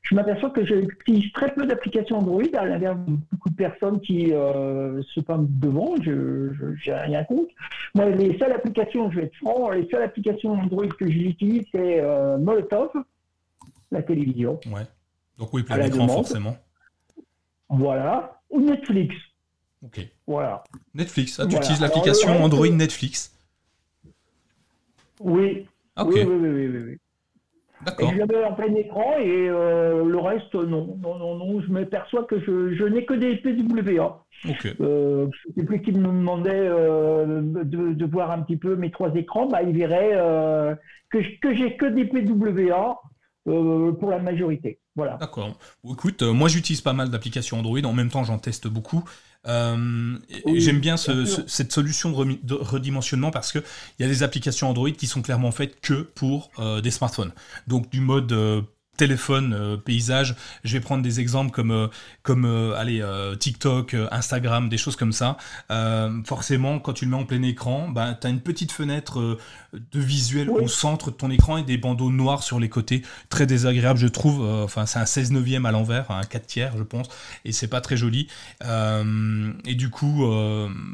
[0.01, 4.33] Je m'aperçois que j'utilise très peu d'applications Android, à l'inverse de beaucoup de personnes qui
[4.33, 5.95] euh, se pendent devant.
[6.01, 7.53] Je n'ai rien contre.
[7.93, 11.99] Moi, les seules applications, je vais être franc, les seules applications Android que j'utilise, c'est
[12.01, 12.89] euh, Molotov,
[13.91, 14.59] la télévision.
[14.65, 14.87] Ouais.
[15.37, 16.57] Donc oui, plein d'écran, forcément.
[17.69, 18.39] Voilà.
[18.49, 19.15] Ou Netflix.
[19.83, 20.07] Ok.
[20.27, 20.63] Voilà.
[20.93, 21.39] Netflix.
[21.39, 23.33] Ah, tu utilises l'application Android Netflix
[25.19, 25.67] oui.
[25.97, 26.05] oui.
[26.05, 26.97] Oui, oui, oui, oui,
[27.85, 28.13] D'accord.
[28.13, 30.97] Je l'avais en plein écran et euh, le reste, non.
[31.01, 31.61] Non, non, non.
[31.61, 34.25] Je m'aperçois que je, je n'ai que des PWA.
[34.47, 34.67] Ok.
[34.79, 38.75] Euh, je ne sais plus qui me demandait euh, de, de, voir un petit peu
[38.75, 39.47] mes trois écrans.
[39.47, 40.75] Bah, il verrait euh,
[41.09, 43.01] que, que j'ai que des PWA
[43.43, 44.79] pour la majorité.
[44.95, 45.17] Voilà.
[45.17, 45.57] D'accord.
[45.89, 47.83] Écoute, moi j'utilise pas mal d'applications Android.
[47.83, 49.03] En même temps, j'en teste beaucoup.
[49.47, 50.17] Euh,
[50.55, 53.63] J'aime bien ce, cette solution de, redimensionnement parce qu'il
[53.99, 57.33] y a des applications Android qui sont clairement faites que pour euh, des smartphones.
[57.67, 58.33] Donc du mode
[58.93, 60.35] euh, téléphone, paysage.
[60.63, 61.89] Je vais prendre des exemples comme,
[62.21, 63.03] comme allez,
[63.39, 65.37] TikTok, Instagram, des choses comme ça.
[66.25, 69.37] forcément, quand tu le mets en plein écran, bah, tu as une petite fenêtre
[69.73, 73.01] de visuel au centre de ton écran et des bandeaux noirs sur les côtés.
[73.29, 74.41] Très désagréable, je trouve.
[74.41, 77.07] Enfin, c'est un 16 neuvième à l'envers, un 4 tiers, je pense.
[77.45, 78.27] Et c'est pas très joli.
[78.61, 80.23] et du coup,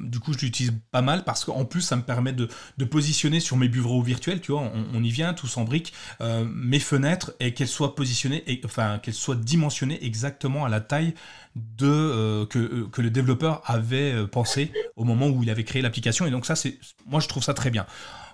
[0.03, 2.49] du coup, je l'utilise pas mal parce qu'en plus, ça me permet de,
[2.85, 6.79] positionner sur mes bureaux virtuels, tu vois, on, y vient tous en briques, euh, mes
[6.79, 11.13] fenêtres et qu'elles soient positionnées, et, enfin qu'elles soient dimensionnées exactement à la taille
[11.56, 15.82] de euh, que, euh, que, le développeur avait pensé au moment où il avait créé
[15.82, 16.25] l'application.
[16.25, 17.86] Et donc ça, c'est, moi, je trouve ça très bien.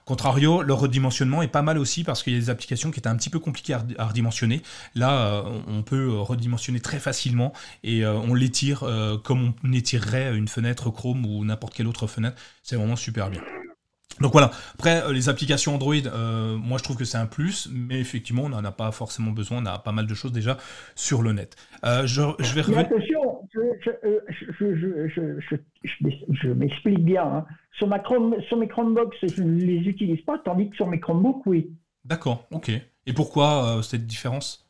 [0.06, 3.10] Contrario, le redimensionnement est pas mal aussi parce qu'il y a des applications qui étaient
[3.10, 4.62] un petit peu compliquées à redimensionner.
[4.94, 8.88] Là, on peut redimensionner très facilement et on l'étire
[9.24, 12.38] comme on étirerait une fenêtre Chrome ou n'importe quelle autre fenêtre.
[12.62, 13.42] C'est vraiment super bien.
[14.22, 17.68] Donc voilà, après euh, les applications Android, euh, moi je trouve que c'est un plus,
[17.72, 20.58] mais effectivement on n'en a pas forcément besoin, on a pas mal de choses déjà
[20.96, 21.58] sur le net.
[21.84, 22.80] Euh, je, vais revenir...
[22.80, 23.50] attention,
[26.34, 27.24] je, m'explique bien.
[27.24, 27.46] Hein.
[27.74, 31.02] Sur, ma Chrome, sur mes Chromebox, je ne les utilise pas, tandis que sur mes
[31.02, 31.72] Chromebooks, oui.
[32.06, 32.72] D'accord, ok.
[33.08, 34.65] Et pourquoi cette différence?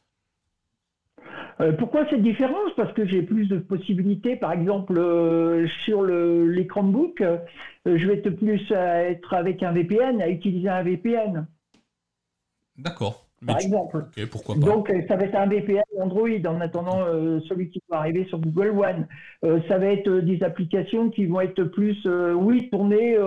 [1.62, 2.72] Euh, pourquoi cette différence?
[2.76, 4.36] Parce que j'ai plus de possibilités.
[4.36, 7.38] Par exemple, euh, sur le, les Chromebooks, euh,
[7.86, 11.48] je vais être plus à être avec un VPN, à utiliser un VPN.
[12.78, 13.26] D'accord.
[13.46, 14.06] Par exemple.
[14.32, 14.62] pourquoi pas.
[14.62, 17.06] Donc, ça va être un VPN Android en attendant
[17.48, 19.08] celui qui va arriver sur Google One.
[19.68, 23.18] ça va être des applications qui vont être plus, oui, tournées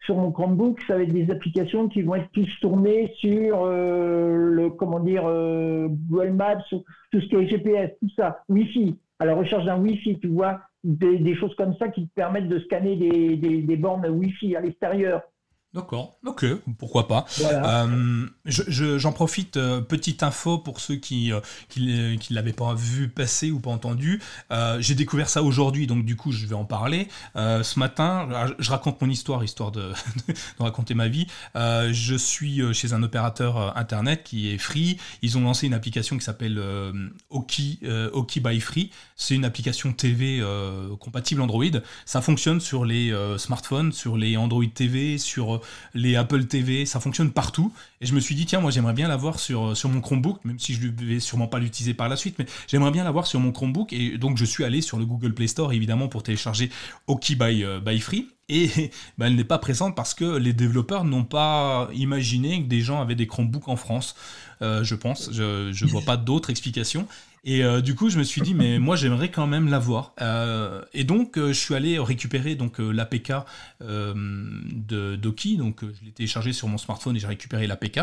[0.00, 4.50] sur mon Chromebook, ça va être des applications qui vont être plus tournées sur euh,
[4.50, 9.26] le comment dire euh, Google Maps, tout ce qui est GPS, tout ça, Wi-Fi, à
[9.26, 12.96] la recherche d'un Wi-Fi, tu vois, des, choses comme ça qui te permettent de scanner
[12.96, 15.22] des, des bornes Wi-Fi à l'extérieur.
[15.72, 16.46] D'accord, ok,
[16.78, 17.26] pourquoi pas.
[17.40, 23.08] Euh, j'en profite, euh, petite info pour ceux qui euh, qui, qui l'avaient pas vu
[23.08, 24.20] passer ou pas entendu.
[24.80, 27.06] J'ai découvert ça aujourd'hui, donc du coup je vais en parler.
[27.36, 28.28] ce matin,
[28.58, 29.92] je raconte mon histoire, histoire de,
[30.28, 31.28] de raconter ma vie.
[31.54, 34.98] je suis chez un opérateur internet qui est Free.
[35.22, 36.60] Ils ont lancé une application qui s'appelle
[37.28, 37.78] Oki,
[38.12, 38.90] Oki by Free.
[39.14, 40.44] C'est une application TV
[40.98, 41.64] compatible Android.
[42.06, 45.59] Ça fonctionne sur les smartphones, sur les Android TV, sur
[45.94, 47.72] les Apple TV, ça fonctionne partout.
[48.00, 50.58] Et je me suis dit, tiens, moi j'aimerais bien l'avoir sur, sur mon Chromebook, même
[50.58, 53.40] si je ne vais sûrement pas l'utiliser par la suite, mais j'aimerais bien l'avoir sur
[53.40, 53.92] mon Chromebook.
[53.92, 56.70] Et donc je suis allé sur le Google Play Store, évidemment, pour télécharger
[57.06, 58.28] Oki by, euh, Free.
[58.48, 58.68] Et
[59.18, 63.00] ben, elle n'est pas présente parce que les développeurs n'ont pas imaginé que des gens
[63.00, 64.16] avaient des Chromebooks en France,
[64.62, 65.30] euh, je pense.
[65.32, 67.06] Je ne vois pas d'autres explications.
[67.42, 70.14] Et euh, du coup, je me suis dit, mais moi, j'aimerais quand même l'avoir.
[70.20, 73.32] Euh, et donc, euh, je suis allé récupérer donc l'APK
[73.80, 75.56] de Doki.
[75.56, 78.00] Donc, je l'ai téléchargé sur mon smartphone et j'ai récupéré l'APK.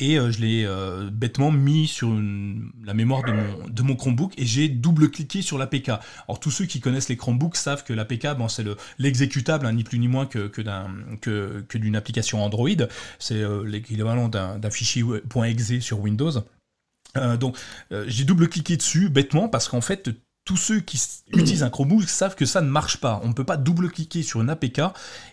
[0.00, 0.68] Et je l'ai
[1.12, 2.10] bêtement mis sur
[2.84, 5.90] la mémoire de mon, Chromebook et j'ai double-cliqué sur l'APK.
[6.26, 8.64] Alors, tous ceux qui connaissent les Chromebooks savent que l'APK, bon, c'est
[8.98, 12.68] l'exécutable, hein, ni plus ni moins que, que d'une application Android.
[13.18, 15.04] C'est l'équivalent d'un fichier
[15.44, 16.32] .exe sur Windows.
[17.16, 17.58] Euh, donc
[17.92, 20.10] euh, j'ai double-cliqué dessus bêtement parce qu'en fait
[20.44, 21.00] tous ceux qui
[21.32, 23.20] utilisent un Chromebook savent que ça ne marche pas.
[23.22, 24.80] On ne peut pas double-cliquer sur une APK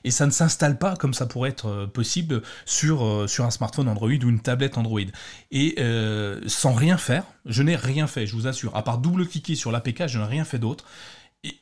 [0.03, 4.09] et ça ne s'installe pas comme ça pourrait être euh, possible sur, un smartphone Android
[4.09, 4.99] ou une tablette Android.
[5.51, 5.75] Et
[6.47, 8.75] sans rien faire, je n'ai rien fait, je vous assure.
[8.75, 10.85] À part double-cliquer sur l'APK, je n'ai rien fait d'autre.
[11.43, 11.55] Et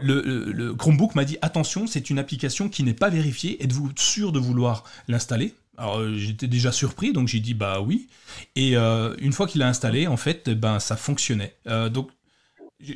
[0.00, 3.62] le, le Chromebook m'a dit attention, c'est une application qui n'est pas vérifiée.
[3.62, 5.54] Êtes-vous sûr de vouloir l'installer?
[5.80, 8.08] Alors euh, j'étais déjà surpris, donc j'ai dit bah oui.
[8.54, 11.56] Et euh, une fois qu'il a installé, en fait, ben ça fonctionnait.
[11.66, 12.10] Euh, donc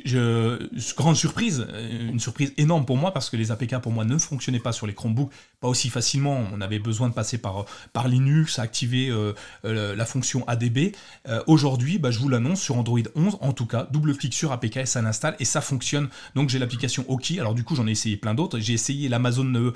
[0.05, 4.03] je, grande surprise, euh, une surprise énorme pour moi parce que les APK pour moi
[4.03, 6.43] ne fonctionnaient pas sur les Chromebooks, pas aussi facilement.
[6.53, 9.33] On avait besoin de passer par, par Linux, activer euh,
[9.65, 10.95] euh, la fonction ADB.
[11.47, 14.77] Aujourd'hui, bah, je vous l'annonce sur Android 11, en tout cas, double clic sur APK
[14.77, 16.09] et ça l'installe et ça fonctionne.
[16.35, 17.39] Donc j'ai l'application Oki.
[17.39, 18.59] Alors du coup, j'en ai essayé plein d'autres.
[18.59, 19.73] J'ai essayé l'Amazon,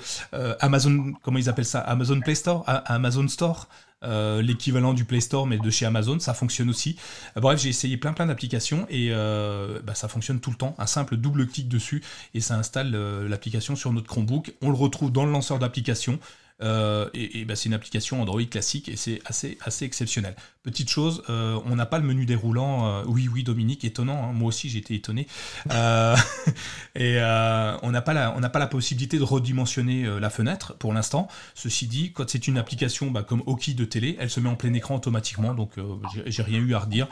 [0.60, 3.68] Amazon, comment ils appellent ça, Amazon Play Store, Amazon Store?
[4.02, 6.96] Euh, l'équivalent du Play Store mais de chez Amazon, ça fonctionne aussi.
[7.36, 10.74] Euh, bref, j'ai essayé plein plein d'applications et euh, bah, ça fonctionne tout le temps.
[10.78, 12.02] Un simple double clic dessus
[12.34, 12.92] et ça installe
[13.28, 14.54] l'application sur notre Chromebook.
[14.62, 16.18] On le retrouve dans le lanceur d'application.
[16.62, 20.34] Euh, et, bah, c'est une application Android classique et c'est assez, assez exceptionnel.
[20.62, 22.86] Petite chose, euh, on n'a pas le menu déroulant.
[22.86, 24.24] Euh, oui, oui, Dominique, étonnant.
[24.24, 25.26] Hein, moi aussi, j'ai été étonné.
[26.94, 27.18] et
[27.82, 31.28] on n'a pas, la, pas la possibilité de redimensionner la fenêtre pour l'instant.
[31.54, 34.56] Ceci dit, quand c'est une application bah, comme Oki de télé, elle se met en
[34.56, 35.72] plein écran automatiquement, donc
[36.26, 37.08] j'ai rien eu à redire.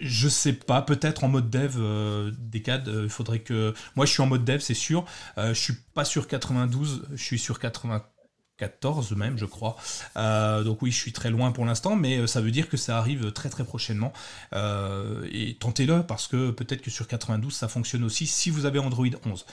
[0.00, 2.32] Je sais pas, peut-être en mode dev, euh,
[2.64, 3.74] cas, il faudrait que.
[3.96, 5.04] Moi, je suis en mode dev, c'est sûr.
[5.38, 8.02] Euh, je suis pas sur 92, je suis sur 80.
[8.58, 9.76] 14 même, je crois.
[10.16, 12.76] Euh, donc oui, je suis très loin pour l'instant, mais euh, ça veut dire que
[12.76, 14.12] ça arrive très très prochainement.
[14.52, 18.78] Euh, et tentez-le parce que peut-être que sur 92 ça fonctionne aussi si vous avez
[18.78, 19.46] Android 11.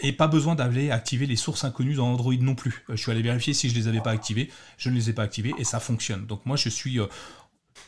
[0.00, 2.84] et pas besoin d'aller activer les sources inconnues dans Android non plus.
[2.90, 5.22] je suis allé vérifier si je les avais pas activées, je ne les ai pas
[5.22, 6.26] activées et ça fonctionne.
[6.26, 7.00] Donc moi je suis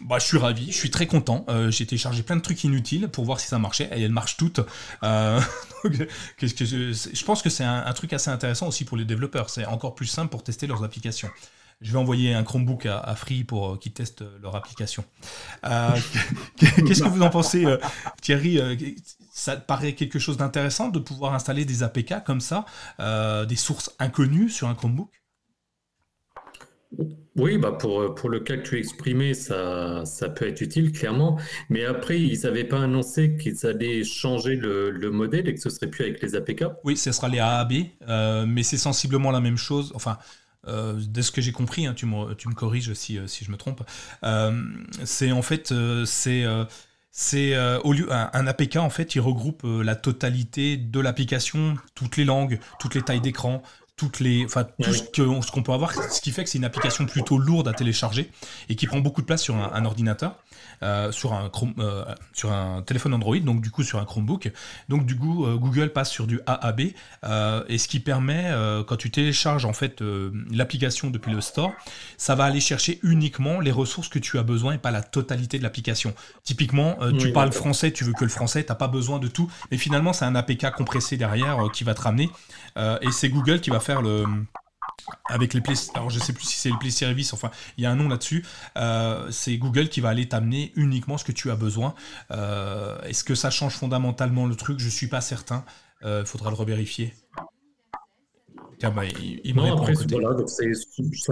[0.00, 1.44] bah, je suis ravi, je suis très content.
[1.48, 4.36] Euh, j'ai téléchargé plein de trucs inutiles pour voir si ça marchait et elles marchent
[4.36, 4.60] toutes.
[5.02, 5.40] Euh,
[5.84, 9.48] je, pense que c'est un, truc assez intéressant aussi pour les développeurs.
[9.48, 11.30] C'est encore plus simple pour tester leurs applications.
[11.80, 15.04] Je vais envoyer un Chromebook à, Free pour euh, qu'ils testent leur application.
[15.62, 17.64] Qu'est-ce que vous en pensez,
[18.20, 18.60] Thierry
[19.32, 22.64] Ça paraît quelque chose d'intéressant de pouvoir installer des APK comme ça,
[22.98, 25.10] des sources inconnues sur un Chromebook?
[27.36, 31.38] Oui, bah pour, pour le cas que tu exprimais, ça, ça peut être utile, clairement.
[31.68, 35.68] Mais après, ils n'avaient pas annoncé qu'ils allaient changer le, le, modèle et que ce
[35.68, 37.72] serait plus avec les APK Oui, ce sera les AAB,
[38.08, 39.92] euh, mais c'est sensiblement la même chose.
[39.94, 40.16] Enfin,
[40.66, 43.44] euh, de ce que j'ai compris, hein, tu, me, tu me corriges si, euh, si
[43.44, 43.82] je me trompe.
[45.04, 45.74] c'est en fait,
[46.06, 46.44] c'est
[47.10, 52.24] c'est au lieu un, APK en fait, il regroupe la totalité de l'application, toutes les
[52.24, 53.62] langues, toutes les tailles d'écran,
[53.96, 57.06] toutes les, enfin tout ce qu'on peut avoir, ce qui fait que c'est une application
[57.06, 58.30] plutôt lourde à télécharger
[58.68, 60.36] et qui prend beaucoup de place sur un ordinateur.
[60.82, 62.04] Euh, sur, un Chrome, euh,
[62.34, 64.52] sur un téléphone Android, donc du coup sur un Chromebook.
[64.90, 66.80] Donc du coup, euh, Google passe sur du AAB,
[67.68, 68.52] et ce qui permet,
[68.86, 70.02] quand tu télécharges en fait
[70.50, 71.72] l'application depuis le store,
[72.16, 75.58] ça va aller chercher uniquement les ressources que tu as besoin et pas la totalité
[75.58, 76.14] de l'application.
[76.44, 79.50] Typiquement, tu parles français, tu veux que le français, tu n'as pas besoin de tout,
[79.70, 82.30] mais finalement c'est un APK compressé derrière qui va te ramener,
[82.76, 84.24] et c'est Google qui va faire le
[85.28, 87.86] avec les Play, alors je sais plus si c'est les Play Service, enfin il y
[87.86, 88.44] a un nom là-dessus.
[88.76, 91.94] Euh, c'est Google qui va aller t'amener uniquement ce que tu as besoin.
[92.30, 94.80] Euh, est-ce que ça change fondamentalement le truc?
[94.80, 95.64] Je suis pas certain.
[96.02, 97.14] Il euh, faudra le revérifier.
[98.78, 100.66] Tiens, bah, il, non, après, voilà, c'est,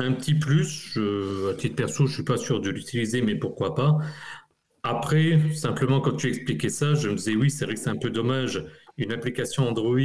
[0.03, 0.93] un petit plus.
[0.95, 3.99] Je, à titre perso, je suis pas sûr de l'utiliser, mais pourquoi pas.
[4.83, 7.99] Après, simplement, quand tu expliquais ça, je me disais oui, c'est vrai que c'est un
[7.99, 8.65] peu dommage.
[8.97, 9.99] Une application Android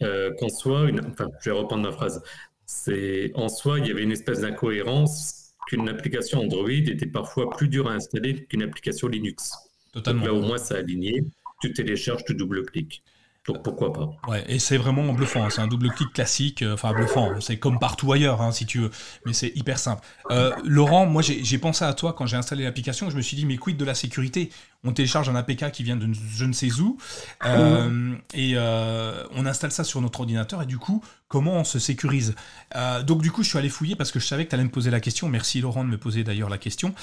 [0.00, 2.22] qu'en soit, une, enfin, je vais reprendre ma phrase,
[2.66, 7.68] c'est en soi, il y avait une espèce d'incohérence qu'une application Android était parfois plus
[7.68, 9.52] dure à installer qu'une application Linux.
[9.92, 10.24] Totalement.
[10.24, 11.24] là, au moins, ça aligné.
[11.60, 13.02] Tu télécharges, tu double-cliques.
[13.46, 15.44] Donc pourquoi pas Ouais, et c'est vraiment bluffant.
[15.44, 15.50] Hein.
[15.50, 17.40] C'est un double-clic classique, euh, enfin bluffant.
[17.40, 18.90] C'est comme partout ailleurs, hein, si tu veux,
[19.24, 20.06] mais c'est hyper simple.
[20.30, 23.08] Euh, Laurent, moi j'ai pensé à toi quand j'ai installé l'application.
[23.08, 24.50] Je me suis dit, mais quid de la sécurité?
[24.84, 26.96] On télécharge un APK qui vient de je ne sais où,
[27.44, 31.78] euh, et euh, on installe ça sur notre ordinateur, et du coup, comment on se
[31.78, 32.34] sécurise?
[32.76, 34.64] Euh, Donc du coup, je suis allé fouiller parce que je savais que tu allais
[34.64, 35.28] me poser la question.
[35.28, 36.94] Merci Laurent de me poser d'ailleurs la question.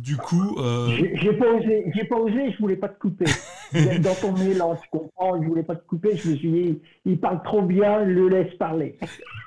[0.00, 0.56] du coup...
[0.58, 3.26] J'ai pas, osé, pas osé, je voulais pas te couper.
[4.00, 7.20] Dans ton mélange, je comprends, je voulais pas te couper, je me suis dit, il
[7.20, 8.98] parle trop bien, le laisse parler.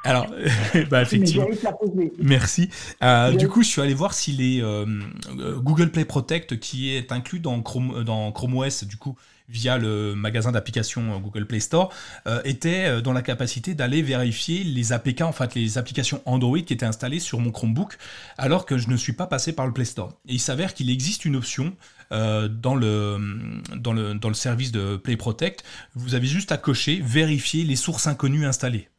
[0.04, 0.28] Alors,
[0.90, 1.48] bah, effectivement.
[2.20, 2.70] Merci.
[3.38, 4.64] du coup, je suis allé voir si les
[5.80, 9.16] Google Play Protect, qui est inclus dans Chrome, euh, dans Chrome OS, du coup,
[9.48, 11.92] via le magasin d'applications euh, Google Play Store,
[12.28, 16.74] euh, était dans la capacité d'aller vérifier les APK, en fait, les applications Android qui
[16.74, 17.98] étaient installées sur mon Chromebook,
[18.38, 20.14] alors que je ne suis pas passé par le Play Store.
[20.28, 21.74] Et il s'avère qu'il existe une option
[22.12, 23.20] dans, le,
[23.76, 25.64] dans, le, dans le service de Play Protect.
[25.94, 28.90] Vous avez juste à cocher vérifier les sources inconnues installées.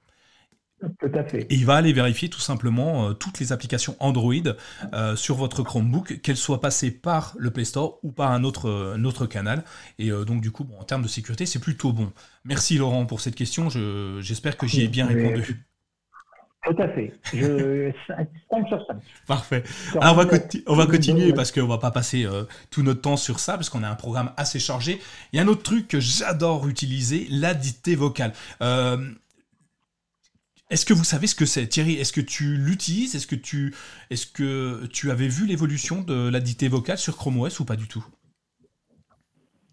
[0.98, 1.42] Tout à fait.
[1.50, 4.34] Et il va aller vérifier tout simplement euh, toutes les applications Android
[4.94, 8.68] euh, sur votre Chromebook, qu'elles soient passées par le Play Store ou par un autre,
[8.68, 9.62] euh, autre canal.
[9.98, 12.12] Et donc du coup, en termes de sécurité, c'est plutôt bon.
[12.44, 13.68] Merci Laurent pour cette question.
[14.20, 15.66] J'espère que j'y ai bien répondu.
[16.64, 17.12] Tout à fait.
[17.32, 17.90] Je...
[18.50, 18.96] 5 sur 5.
[19.26, 19.62] Parfait.
[20.00, 22.26] Alors on va, on va continuer parce qu'on va pas passer
[22.70, 25.00] tout notre temps sur ça, parce qu'on a un programme assez chargé.
[25.32, 28.32] Il y a un autre truc que j'adore utiliser, la dictée vocale.
[30.70, 31.94] Est-ce que vous savez ce que c'est, Thierry?
[31.94, 33.16] Est-ce que tu l'utilises?
[33.16, 33.74] Est-ce que tu,
[34.10, 37.74] est-ce que tu avais vu l'évolution de la dictée vocale sur Chrome OS ou pas
[37.74, 38.04] du tout?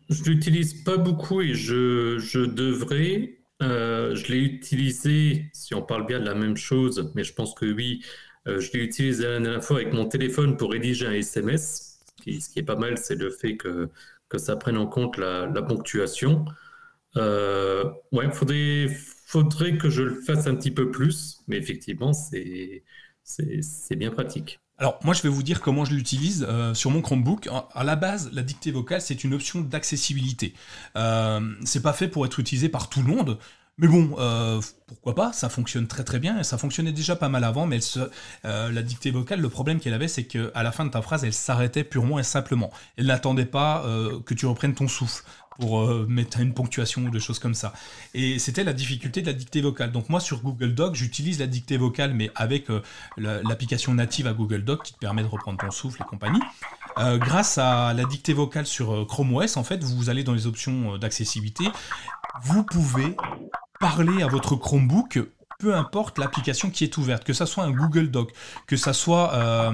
[0.09, 3.37] Je l'utilise pas beaucoup et je, devrais.
[3.61, 7.53] Euh, je l'ai utilisé, si on parle bien de la même chose, mais je pense
[7.53, 8.03] que oui.
[8.47, 11.99] Euh, je l'ai utilisé la dernière fois avec mon téléphone pour rédiger un SMS.
[12.25, 13.89] Ce qui, est pas mal, c'est le fait que,
[14.29, 16.45] que ça prenne en compte la, ponctuation.
[17.17, 18.87] Euh, ouais, faudrait
[19.27, 22.83] faudrait que je le fasse un petit peu plus, mais effectivement, c'est
[23.91, 24.59] bien pratique.
[24.79, 27.49] Alors moi je vais vous dire comment je l'utilise euh, sur mon Chromebook.
[27.73, 30.53] À la base, la dictée vocale c'est une option d'accessibilité.
[30.95, 33.39] Euh, c'est pas fait pour être utilisé par tout le monde.
[33.79, 37.29] Mais bon, euh, pourquoi pas, ça fonctionne très très bien, et ça fonctionnait déjà pas
[37.29, 37.77] mal avant, mais
[38.43, 41.23] euh, la dictée vocale, le problème qu'elle avait, c'est qu'à la fin de ta phrase,
[41.23, 42.71] elle s'arrêtait purement et simplement.
[42.97, 45.23] Elle n'attendait pas euh, que tu reprennes ton souffle
[45.59, 47.73] pour mettre une ponctuation ou des choses comme ça.
[48.13, 49.91] Et c'était la difficulté de la dictée vocale.
[49.91, 52.67] Donc moi, sur Google Doc, j'utilise la dictée vocale, mais avec
[53.17, 56.41] l'application native à Google Doc qui te permet de reprendre ton souffle et compagnie.
[56.95, 60.95] grâce à la dictée vocale sur Chrome OS, en fait, vous allez dans les options
[60.99, 61.63] d'accessibilité,
[62.43, 63.15] vous pouvez
[63.79, 65.19] parler à votre Chromebook
[65.59, 68.31] peu importe l'application qui est ouverte, que ça soit un Google Doc,
[68.67, 69.71] que ça soit euh,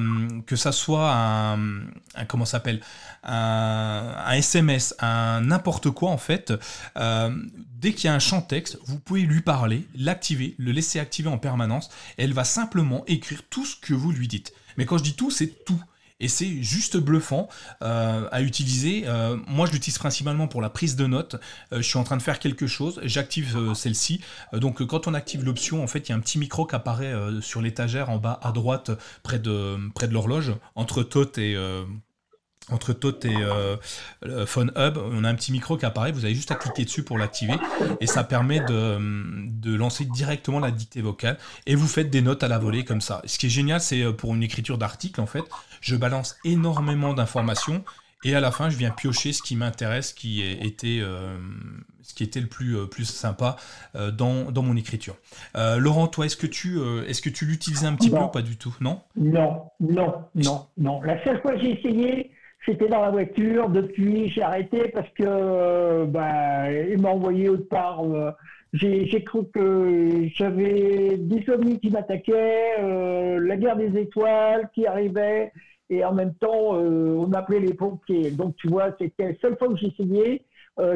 [2.15, 2.81] un, comment s'appelle
[3.23, 6.53] un, SMS, un n'importe quoi en fait.
[6.97, 7.35] Euh,
[7.75, 11.29] dès qu'il y a un champ texte, vous pouvez lui parler, l'activer, le laisser activer
[11.29, 11.89] en permanence.
[12.17, 14.53] Elle va simplement écrire tout ce que vous lui dites.
[14.77, 15.81] Mais quand je dis tout, c'est tout
[16.23, 17.49] et c'est juste bluffant
[17.81, 19.03] euh, à utiliser.
[19.05, 21.35] Euh, moi, je l'utilise principalement pour la prise de notes.
[21.73, 24.21] Euh, je suis en train de faire quelque chose, j'active celle-ci.
[24.53, 27.13] donc, quand on active l'option, en fait, il y a un petit micro qui apparaît
[27.41, 31.57] sur l'étagère en bas à droite, près de, près de l'horloge, entre Tot et
[32.71, 33.77] entre Tot et euh,
[34.45, 37.03] Phone Hub, on a un petit micro qui apparaît, vous avez juste à cliquer dessus
[37.03, 37.55] pour l'activer
[37.99, 42.47] et ça permet de, lancer directement la dictée vocale et vous faites des notes à
[42.47, 43.21] la volée comme ça.
[43.25, 45.43] Ce qui est génial, c'est euh, pour une écriture d'article en fait,
[45.81, 47.83] je balance énormément d'informations
[48.23, 51.37] et à la fin je viens piocher ce qui m'intéresse, ce qui était, euh,
[52.01, 53.57] ce qui était le plus, plus sympa
[53.93, 55.17] dans, mon écriture.
[55.55, 58.55] Laurent, toi, est-ce que tu, est-ce que tu l'utilisais un petit peu ou pas du
[58.55, 58.73] tout?
[58.79, 59.01] Non?
[59.17, 61.01] Non, non, non, non.
[61.01, 62.31] La seule fois que j'ai essayé,
[62.65, 63.69] J'étais dans la voiture.
[63.69, 68.03] Depuis, j'ai arrêté parce que euh, bah, il m'a envoyé autre part.
[68.03, 68.31] Euh,
[68.71, 75.51] j'ai cru que j'avais des ovnis qui m'attaquaient, euh, la guerre des étoiles qui arrivait,
[75.89, 78.31] et en même temps, on appelait les pompiers.
[78.31, 80.45] Donc, tu vois, c'était la seule fois que j'ai essayé,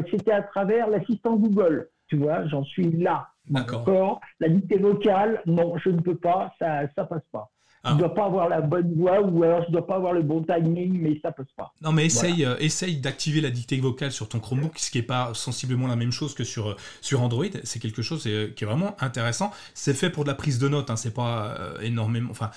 [0.10, 1.90] c'était à travers l'assistant Google.
[2.08, 3.28] Tu vois, j'en suis là.
[3.48, 4.22] D'accord.
[4.40, 7.52] La dictée vocale, non, je ne peux pas, ça ne passe pas.
[7.86, 10.14] Je ne dois pas avoir la bonne voix ou alors je ne dois pas avoir
[10.14, 11.74] le bon timing, mais ça passe pas.
[11.82, 15.04] Non, mais essaye, euh, essaye d'activer la dictée vocale sur ton Chromebook, ce qui n'est
[15.04, 17.46] pas sensiblement la même chose que sur, euh, sur Android.
[17.64, 19.52] C'est quelque chose euh, qui est vraiment intéressant.
[19.74, 22.30] C'est fait pour de la prise de notes, hein, c'est pas énormément.
[22.32, 22.52] Enfin,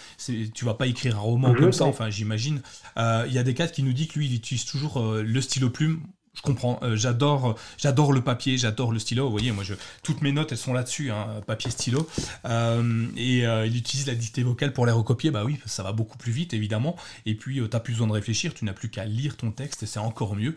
[0.54, 2.60] tu vas pas écrire un roman comme ça, enfin, j'imagine.
[2.96, 5.70] Il y a des cas qui nous dit que lui, il utilise toujours le stylo
[5.70, 6.00] plume
[6.34, 6.78] je comprends.
[6.82, 9.26] Euh, j'adore, j'adore le papier, j'adore le stylo.
[9.26, 12.08] Vous voyez, moi, je, toutes mes notes, elles sont là-dessus, hein, papier, stylo.
[12.44, 15.30] Euh, et euh, il utilise la dictée vocale pour les recopier.
[15.30, 16.96] Bah oui, ça va beaucoup plus vite, évidemment.
[17.26, 18.54] Et puis, tu n'as plus besoin de réfléchir.
[18.54, 19.86] Tu n'as plus qu'à lire ton texte.
[19.86, 20.54] C'est encore mieux.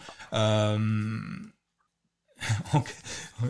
[2.73, 2.83] en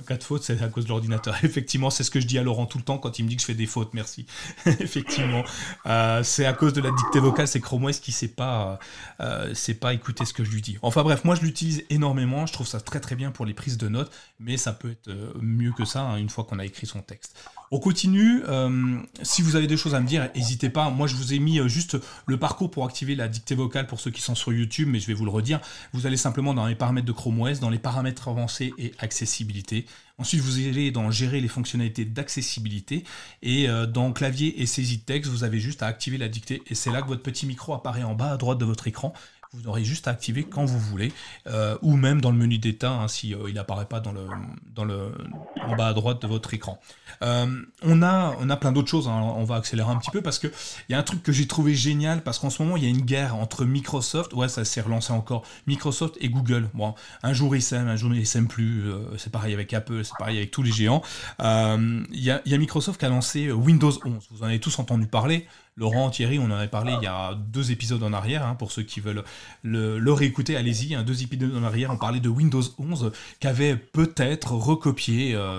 [0.07, 1.35] cas de faute, c'est à cause de l'ordinateur.
[1.43, 3.35] Effectivement, c'est ce que je dis à Laurent tout le temps quand il me dit
[3.35, 3.93] que je fais des fautes.
[3.93, 4.25] Merci.
[4.65, 5.43] Effectivement,
[5.85, 7.47] euh, c'est à cause de la dictée vocale.
[7.47, 10.77] C'est Chrome OS qui sait euh, sait pas écouter ce que je lui dis.
[10.81, 12.45] Enfin bref, moi je l'utilise énormément.
[12.45, 15.09] Je trouve ça très très bien pour les prises de notes, mais ça peut être
[15.09, 17.37] euh, mieux que ça hein, une fois qu'on a écrit son texte.
[17.73, 18.43] On continue.
[18.47, 20.91] Euh, si vous avez des choses à me dire, n'hésitez pas.
[20.91, 21.97] Moi, je vous ai mis euh, juste
[22.27, 25.07] le parcours pour activer la dictée vocale pour ceux qui sont sur YouTube, mais je
[25.07, 25.59] vais vous le redire.
[25.91, 29.87] Vous allez simplement dans les paramètres de Chrome OS, dans les paramètres avancés et accessibilité.
[30.19, 33.05] Ensuite, vous allez dans gérer les fonctionnalités d'accessibilité
[33.41, 36.61] et euh, dans clavier et saisie de texte, vous avez juste à activer la dictée
[36.67, 39.13] et c'est là que votre petit micro apparaît en bas à droite de votre écran
[39.55, 41.11] vous aurez juste à activer quand vous voulez,
[41.83, 45.11] ou même dans le menu d'état, hein, si n'apparaît pas dans le,
[45.67, 46.79] en bas à droite de votre écran.
[47.21, 47.45] Euh,
[47.83, 49.21] on, a, on a plein d'autres choses, hein.
[49.35, 50.51] on va accélérer un petit peu, parce qu'il
[50.89, 52.89] y a un truc que j'ai trouvé génial, parce qu'en ce moment, il y a
[52.89, 56.69] une guerre entre Microsoft, ouais, ça s'est relancé encore, Microsoft et Google.
[56.73, 60.17] Bon, un jour ils s'aiment, un jour ils s'aiment plus, c'est pareil avec Apple, c'est
[60.17, 61.01] pareil avec tous les géants.
[61.39, 65.47] Il y a, Microsoft qui a lancé Windows 11, vous en avez tous entendu parler,
[65.75, 68.45] Laurent, Thierry, on en avait parlé il y a deux épisodes en arrière.
[68.45, 69.23] Hein, pour ceux qui veulent
[69.63, 70.93] le, réécouter, allez-y.
[70.93, 75.52] Hein, deux épisodes en arrière, on parlait de Windows 11 qui avait peut-être recopié euh,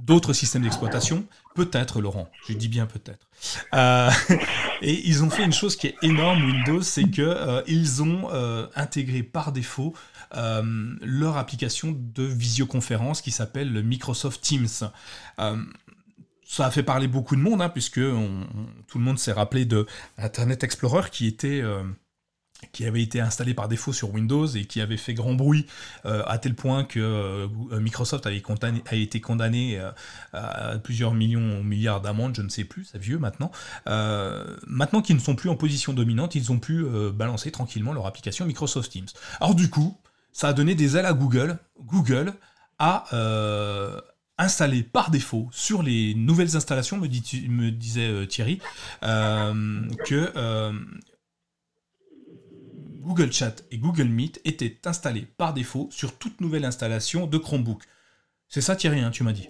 [0.00, 1.24] d'autres systèmes d'exploitation.
[1.54, 2.28] Peut-être, Laurent.
[2.48, 3.28] Je dis bien peut-être.
[3.74, 4.10] Euh,
[4.82, 7.62] et ils ont fait une chose qui est énorme, Windows, c'est qu'ils euh,
[8.00, 9.94] ont intégré par défaut
[10.32, 14.90] leur application de visioconférence qui s'appelle Microsoft Teams
[16.46, 19.86] ça a fait parler beaucoup de monde, hein, puisque tout le monde s'est rappelé de
[20.16, 21.82] Internet Explorer qui était euh,
[22.76, 25.66] qui avait été installé par défaut sur Windows et qui avait fait grand bruit
[26.04, 28.42] euh, à tel point que euh, Microsoft avait
[28.86, 29.80] a été condamné
[30.32, 33.50] à plusieurs millions ou milliards d'amendes, je ne sais plus, c'est vieux maintenant.
[34.66, 38.44] maintenant qu'ils ne sont plus en position dominante, ils ont pu balancer tranquillement leur application
[38.44, 39.06] Microsoft Teams.
[39.40, 39.96] Alors du coup,
[40.32, 41.58] ça a donné des ailes à Google.
[41.80, 42.34] Google
[42.78, 43.04] a
[44.38, 48.60] installé par défaut sur les nouvelles installations, me, me disait euh, Thierry,
[49.02, 50.72] euh, que euh,
[53.06, 57.82] Google Chat et Google Meet étaient installés par défaut sur toute nouvelle installation de Chromebook.
[58.48, 59.48] C'est ça Thierry, hein, tu m'as dit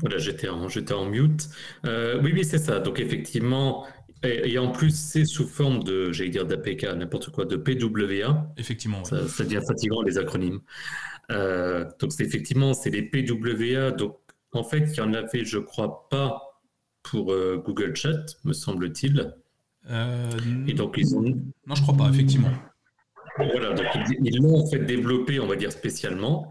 [0.00, 1.48] voilà, j'étais en, j'étais en mute.
[1.84, 2.80] Euh, oui, oui, c'est ça.
[2.80, 3.86] Donc effectivement,
[4.22, 8.50] et, en plus, c'est sous forme de, j'allais dire d'APK, n'importe quoi, de PWA.
[8.56, 9.04] Effectivement.
[9.04, 10.60] Ça, ça, devient fatigant les acronymes.
[11.30, 13.90] Euh, donc c'est effectivement, c'est les PWA.
[13.90, 14.18] Donc
[14.52, 16.62] en fait, il y en avait, je crois pas,
[17.02, 19.34] pour euh, Google Chat, me semble-t-il.
[19.88, 21.22] Et donc ils ont.
[21.22, 22.50] Non, je crois pas, effectivement.
[23.36, 23.86] Voilà, donc
[24.22, 26.50] ils l'ont en fait développé, on va dire spécialement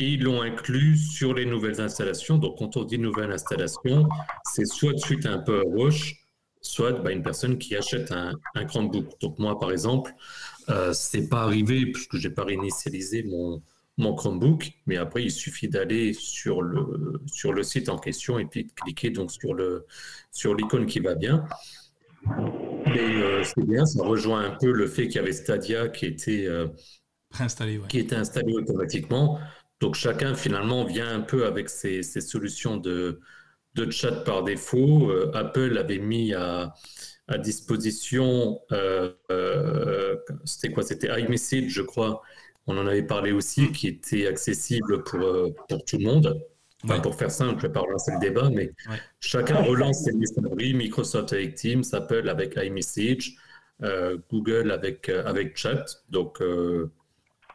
[0.00, 2.38] et ils l'ont inclus sur les nouvelles installations.
[2.38, 4.08] Donc, quand on dit nouvelle installation,
[4.44, 6.16] c'est soit suite à un Power Wash,
[6.62, 9.20] soit bah, une personne qui achète un, un Chromebook.
[9.20, 10.12] Donc, moi, par exemple,
[10.70, 13.62] euh, c'est pas arrivé puisque j'ai pas réinitialisé mon,
[13.98, 18.46] mon Chromebook, mais après, il suffit d'aller sur le, sur le site en question et
[18.46, 19.84] puis de cliquer donc sur le
[20.30, 21.44] sur l'icône qui va bien.
[22.94, 26.06] Et euh, c'est bien, ça rejoint un peu le fait qu'il y avait Stadia qui
[26.06, 26.68] était euh,
[27.30, 29.38] préinstallé, qui était installé automatiquement.
[29.80, 33.20] Donc chacun finalement vient un peu avec ses, solutions de,
[33.74, 35.10] de, chat par défaut.
[35.10, 36.74] Euh, Apple avait mis à,
[37.28, 40.82] à disposition, euh, euh, c'était quoi?
[40.82, 42.22] C'était iMessage, je crois.
[42.66, 45.20] On en avait parlé aussi, qui était accessible pour,
[45.68, 46.40] pour tout le monde.
[46.84, 48.72] Enfin, pour faire simple, je ne vais pas relancer le débat, mais
[49.20, 50.74] chacun relance ses messageries.
[50.74, 53.36] Microsoft avec Teams, Apple avec iMessage,
[54.30, 55.84] Google avec, avec Chat.
[56.08, 56.42] Donc,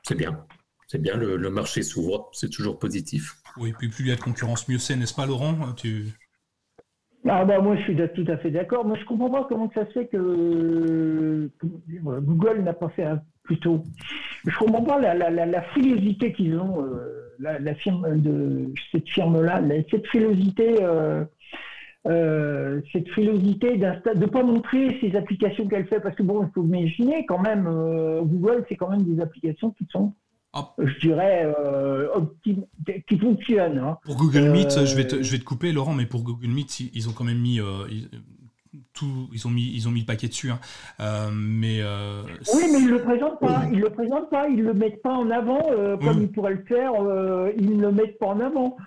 [0.03, 0.45] c'est bien
[0.87, 3.35] c'est bien, le, marché s'ouvre, c'est toujours positif.
[3.57, 5.73] Oui, puis plus il y a de concurrence, mieux c'est, n'est-ce pas, Laurent?
[5.75, 6.05] Tu...
[7.27, 8.85] Ah bah moi je suis tout à fait d'accord.
[8.85, 11.49] Moi je comprends pas comment ça se fait que
[11.99, 13.83] Google n'a pas fait un plus tôt.
[14.45, 19.61] Je comprends pas la, la, la, frilosité qu'ils ont, euh, la, firme de cette firme-là,
[19.89, 21.23] cette frilosité, euh,
[22.07, 26.51] euh, cette frilosité de ne pas montrer ces applications qu'elle fait, parce que bon, il
[26.53, 27.65] faut imaginer quand même,
[28.23, 30.13] Google c'est quand même des applications qui sont
[30.77, 32.07] je dirais, euh,
[32.45, 33.77] qui fonctionne.
[33.77, 33.97] Hein.
[34.05, 36.79] Pour Google Meet, je, vais te, je vais te couper, Laurent, mais pour Google Meet,
[36.93, 37.59] ils ont quand même mis.
[38.75, 40.59] Euh, tout, ils ont mis, ils ont mis le paquet dessus, hein.
[40.99, 41.81] euh, mais
[42.53, 45.29] oui, mais ils le présentent pas, ils le présentent pas, ils le mettent pas en
[45.29, 45.61] avant
[46.01, 46.93] comme ils pourraient le faire,
[47.57, 48.77] ils ne le mettent pas en avant.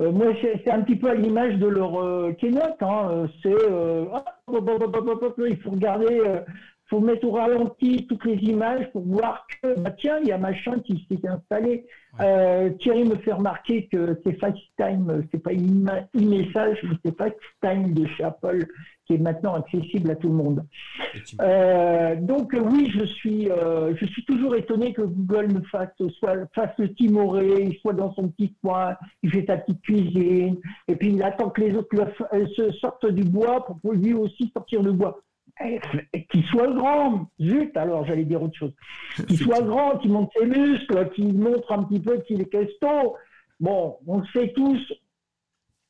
[0.00, 3.28] moi, c'est un petit peu à l'image de leur keynote, hein.
[3.42, 3.54] c'est
[5.48, 6.20] il faut regarder
[6.88, 10.38] faut mettre au ralenti toutes les images pour voir que, bah, tiens, il y a
[10.38, 11.86] machin qui s'est installé.
[12.20, 18.06] Euh, Thierry me fait remarquer que c'est FaceTime, c'est pas e-message, mais c'est FaceTime de
[18.06, 18.66] chez Apple
[19.06, 20.64] qui est maintenant accessible à tout le monde.
[21.40, 25.88] Euh, donc oui, je suis, euh, je suis toujours étonné que Google me fasse
[26.18, 30.56] soit fasse le timoré, il soit dans son petit coin, il fait sa petite cuisine,
[30.88, 31.88] et puis il attend que les autres
[32.56, 35.20] se sortent du bois pour lui aussi sortir du bois.
[35.64, 35.80] Eh,
[36.30, 38.74] qu'il soit grand, zut, alors j'allais dire autre chose,
[39.26, 43.16] qu'il soit grand, qu'il monte ses muscles, qu'il montre un petit peu qu'il est costaud.
[43.58, 44.92] Bon, on le sait tous,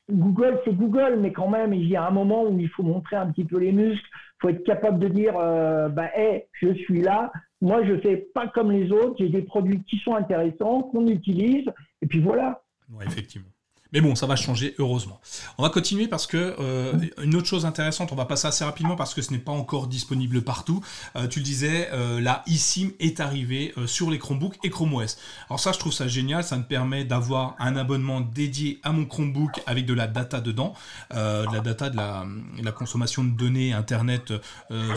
[0.09, 3.17] Google, c'est Google, mais quand même, il y a un moment où il faut montrer
[3.17, 4.07] un petit peu les muscles.
[4.07, 6.09] Il faut être capable de dire, euh, bah,
[6.53, 7.31] je suis là.
[7.61, 9.15] Moi, je fais pas comme les autres.
[9.17, 11.67] J'ai des produits qui sont intéressants, qu'on utilise,
[12.01, 12.61] et puis voilà.
[12.91, 13.49] Oui, effectivement.
[13.93, 15.19] Mais bon, ça va changer, heureusement.
[15.57, 18.95] On va continuer parce que euh, une autre chose intéressante, on va passer assez rapidement
[18.95, 20.83] parce que ce n'est pas encore disponible partout.
[21.15, 25.17] Euh, tu le disais, euh, la eSIM est arrivée sur les Chromebooks et Chrome OS.
[25.49, 26.43] Alors ça, je trouve ça génial.
[26.43, 30.73] Ça me permet d'avoir un abonnement dédié à mon Chromebook avec de la data dedans,
[31.11, 34.33] de la data de la, consommation de données Internet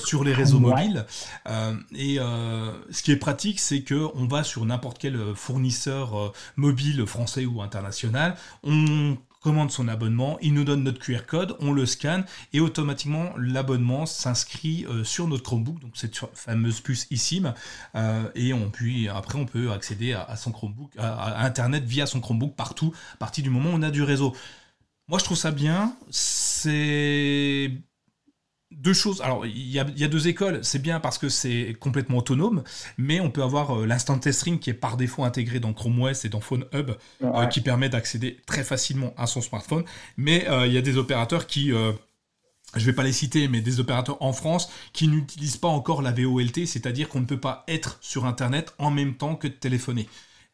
[0.05, 1.07] sur les réseaux mobiles.
[1.95, 7.47] et ce qui est pratique, c'est que on va sur n'importe quel fournisseur mobile français
[7.47, 8.37] ou international.
[8.63, 8.80] On
[9.41, 14.05] commande son abonnement, il nous donne notre QR code, on le scanne et automatiquement l'abonnement
[14.07, 17.55] s'inscrit euh, sur notre Chromebook, donc cette fameuse puce eSIM,
[17.95, 22.21] euh, et on, puis après on peut accéder à, son Chromebook, à, Internet via son
[22.21, 24.37] Chromebook partout, à partir du moment où on a du réseau.
[25.09, 27.73] Moi je trouve ça bien, c'est
[28.71, 29.21] deux choses.
[29.21, 30.61] Alors, il y, a, deux écoles.
[30.63, 32.63] C'est bien parce que c'est complètement autonome,
[32.99, 36.25] mais on peut avoir euh, l'instant testing qui est par défaut intégré dans Chrome OS
[36.25, 36.93] et dans Phone Hub,
[37.23, 39.85] euh, qui permet d'accéder très facilement à son smartphone.
[40.17, 41.73] Mais euh, il y a des opérateurs qui
[42.77, 46.13] je vais pas les citer, mais des opérateurs en France qui n'utilisent pas encore la
[46.13, 50.09] VOLT, c'est-à-dire qu'on ne peut pas être sur Internet en même temps que de téléphoner.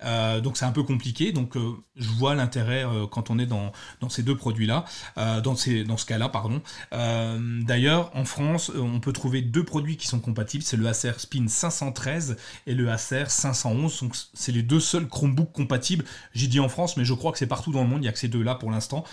[0.04, 1.32] Euh, donc c'est un peu compliqué.
[1.32, 3.72] Donc euh, je vois l'intérêt euh, quand on est dans,
[4.08, 4.84] ces deux produits-là,
[5.16, 6.62] dans ce cas-là, pardon.
[6.92, 10.62] D'ailleurs, en France, on peut trouver deux produits qui sont compatibles.
[10.62, 12.36] C'est le Acer Spin 513
[12.66, 14.00] et le Acer 511.
[14.02, 16.04] Donc c'est les deux seuls Chromebooks compatibles.
[16.34, 17.98] J'ai dit en France, mais je crois que c'est partout dans le monde.
[17.98, 19.04] Il n'y a que ces deux-là pour l'instant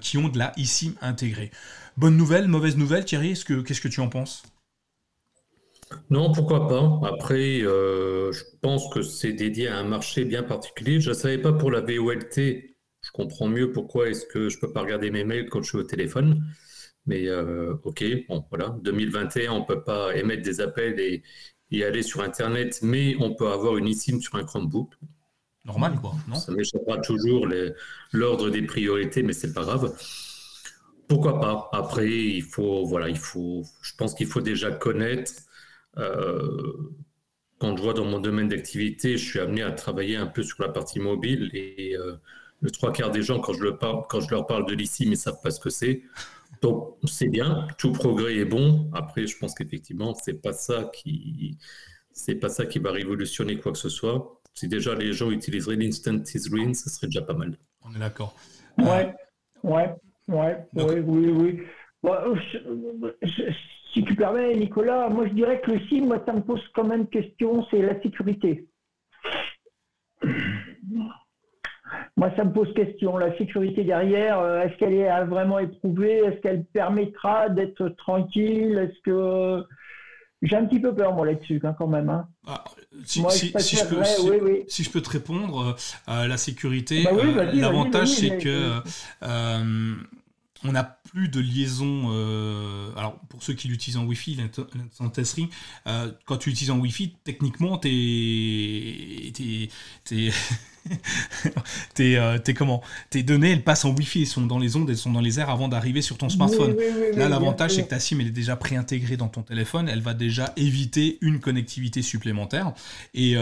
[0.00, 1.50] qui ont de la eSIM intégrée.
[1.96, 3.34] Bonne nouvelle, mauvaise nouvelle, Thierry?
[3.34, 4.42] Qu'est-ce que tu en penses?
[6.10, 7.00] Non, pourquoi pas.
[7.06, 11.00] Après, euh, je pense que c'est dédié à un marché bien particulier.
[11.00, 12.36] Je ne savais pas pour la VOLT.
[12.36, 15.78] je comprends mieux pourquoi est-ce que je peux pas regarder mes mails quand je suis
[15.78, 16.44] au téléphone.
[17.06, 21.22] Mais euh, ok, bon voilà, 2021, on peut pas émettre des appels et,
[21.70, 24.92] et, aller sur Internet, mais on peut avoir une eSIM sur un Chromebook.
[25.64, 26.36] Normal quoi, non?
[26.36, 27.46] Ça m'échappera toujours
[28.12, 29.94] l'ordre des priorités, mais c'est pas grave.
[31.08, 31.70] Pourquoi pas?
[31.72, 35.32] Après, il faut, voilà, il faut, je pense qu'il faut déjà connaître.
[35.96, 36.72] Euh,
[37.58, 40.62] quand je vois dans mon domaine d'activité, je suis amené à travailler un peu sur
[40.62, 42.16] la partie mobile et euh,
[42.60, 45.04] le trois quarts des gens, quand je, le parle, quand je leur parle de l'ICI,
[45.04, 46.02] ils ne savent pas ce que c'est.
[46.62, 48.90] Donc, c'est bien, tout progrès est bon.
[48.92, 51.56] Après, je pense qu'effectivement, c'est pas ça qui,
[52.12, 54.40] c'est pas ça qui va révolutionner quoi que ce soit.
[54.54, 56.20] Si déjà les gens utiliseraient l'instant
[56.50, 57.56] green, ce serait déjà pas mal.
[57.82, 58.34] On est d'accord.
[58.76, 59.14] Ouais,
[59.62, 59.94] ouais.
[60.26, 61.62] Ouais, oui, oui, oui.
[63.92, 66.84] Si tu permets, Nicolas, moi je dirais que le SIM, moi, ça me pose quand
[66.84, 68.68] même question, c'est la sécurité.
[72.16, 73.16] Moi, ça me pose question.
[73.16, 79.00] La sécurité derrière, euh, est-ce qu'elle est vraiment éprouvée Est-ce qu'elle permettra d'être tranquille Est-ce
[79.04, 79.64] que
[80.42, 82.10] j'ai un petit peu peur, moi, là-dessus, hein, quand même.
[82.10, 82.28] Hein.
[82.46, 82.64] Ah,
[83.04, 85.76] si, je peux, te répondre,
[86.08, 88.80] euh, la sécurité, bah euh, l'avantage, c'est que
[90.64, 92.10] on n'a plus de liaison.
[92.10, 95.48] Euh, alors, pour ceux qui l'utilisent en Wi-Fi, l'instantanerie,
[95.86, 99.32] euh, quand tu l'utilises en Wi-Fi, techniquement, t'es.
[101.94, 102.16] T'es.
[102.16, 102.82] Euh, t'es comment?
[103.10, 105.38] Tes données, elles passent en Wi-Fi, elles sont dans les ondes, elles sont dans les
[105.38, 106.76] airs avant d'arriver sur ton smartphone.
[107.14, 110.14] Là, l'avantage, c'est que ta SIM, elle est déjà préintégrée dans ton téléphone, elle va
[110.14, 112.72] déjà éviter une connectivité supplémentaire.
[113.12, 113.34] Et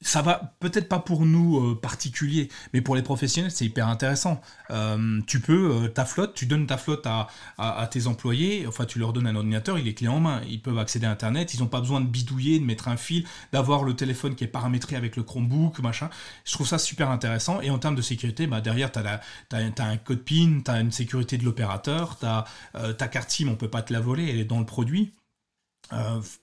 [0.00, 4.40] ça va peut-être pas pour nous euh, particuliers, mais pour les professionnels, c'est hyper intéressant.
[4.70, 8.98] Euh, tu peux, euh, ta flotte, tu donnes ta flotte à, tes employés, enfin tu
[8.98, 11.60] leur donnes un ordinateur, il est clé en main, ils peuvent accéder à Internet, ils
[11.60, 14.94] n'ont pas besoin de bidouiller, de mettre un fil, d'avoir le téléphone qui est paramétré
[14.94, 16.10] avec le Chromebook, machin.
[16.44, 17.60] Je trouve ça super intéressant.
[17.60, 19.20] Et en termes de sécurité, bah, derrière, tu as,
[19.52, 23.70] as, un code PIN, tu as une sécurité de l'opérateur, ta carte SIM, on peut
[23.70, 25.12] pas te la voler, elle est dans le produit.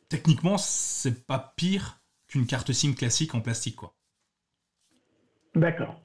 [0.09, 1.99] techniquement, c'est pas pire
[2.33, 3.75] une carte SIM classique en plastique.
[3.75, 3.93] quoi.
[5.55, 5.95] D'accord.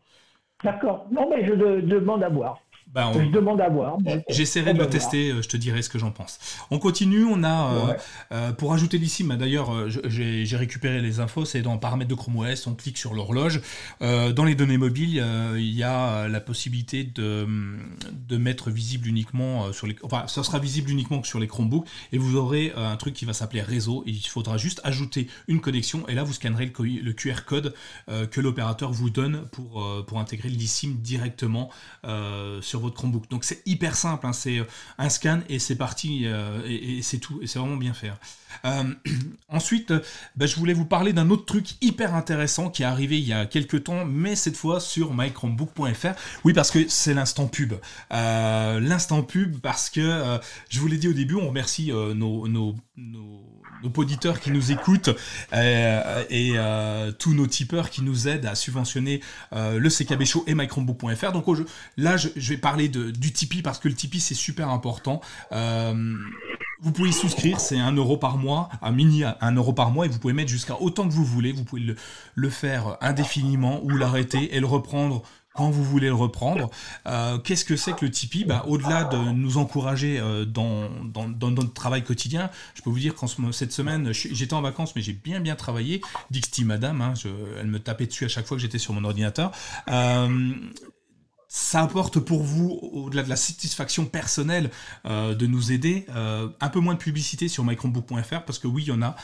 [0.65, 1.07] D'accord.
[1.13, 2.61] Non, mais je demande à voir.
[2.93, 3.99] Bah, je demande à voir.
[4.29, 6.41] J'essaierai de le tester, euh, je te dirai ce que j'en pense.
[6.73, 7.95] On continue, on a, euh,
[8.33, 12.39] euh, pour ajouter d'ici, bah, d'ailleurs, j'ai récupéré les infos, c'est dans paramètres de Chrome
[12.39, 13.61] OS, on clique sur l'horloge.
[14.01, 15.25] dans les données mobiles,
[15.57, 17.47] il y a la possibilité de,
[18.13, 19.97] de mettre visible uniquement sur les...
[20.03, 23.33] Enfin, ça sera visible uniquement sur les Chromebooks, et vous aurez un truc qui va
[23.33, 27.45] s'appeler réseau, et il faudra juste ajouter une connexion, et là, vous scannerez le, QR
[27.47, 27.75] code
[28.31, 31.71] que l'opérateur vous donne pour, pour intégrer l'eSIM directement
[32.61, 33.29] sur votre Chromebook.
[33.31, 34.33] Donc c'est hyper simple, hein.
[34.33, 34.65] c'est euh,
[34.99, 38.11] un scan et c'est parti, euh, et, c'est tout, et c'est vraiment bien fait.
[38.65, 38.85] Euh,
[39.49, 39.93] ensuite,
[40.37, 43.33] bah, je voulais vous parler d'un autre truc hyper intéressant qui est arrivé il y
[43.33, 46.15] a quelques temps, mais cette fois sur mychromebook.fr.
[46.45, 47.75] Oui, parce que c'est l'instant pub.
[48.11, 52.75] l'instant pub, parce que je vous l'ai dit au début, on remercie nos, nos
[53.83, 55.11] nos auditeurs qui nous écoutent
[55.53, 59.21] euh, et euh, tous nos tipeurs qui nous aident à subventionner
[59.53, 61.33] euh, le CKB Show et mychromebook.fr.
[61.33, 61.47] Donc
[61.97, 65.21] là, je, vais parler du Tipeee parce que le Tipeee, c'est super important.
[65.53, 70.09] vous pouvez souscrire, c'est un euro par mois, un mini un euro par mois, et
[70.09, 71.53] vous pouvez mettre jusqu'à autant que vous voulez.
[71.53, 71.95] Vous pouvez
[72.35, 75.23] le faire indéfiniment ou l'arrêter et le reprendre
[75.55, 76.71] quand vous voulez le reprendre.
[77.07, 78.45] Euh, qu'est-ce que c'est que le Tipeee?
[78.45, 83.15] Bah, Au-delà de nous encourager euh, dans, dans, notre travail quotidien, je peux vous dire
[83.15, 86.01] qu'en cette semaine, j'étais en vacances, mais j'ai bien bien travaillé.
[86.31, 87.15] Dixty Madame, hein,
[87.59, 89.51] elle me tapait dessus à chaque fois que j'étais sur mon ordinateur.
[89.89, 90.55] Euh,
[91.49, 94.71] ça apporte pour vous, au-delà de la satisfaction personnelle
[95.05, 98.93] de nous aider, un peu moins de publicité sur mychromebook.fr parce que oui, il y
[98.93, 99.17] en a,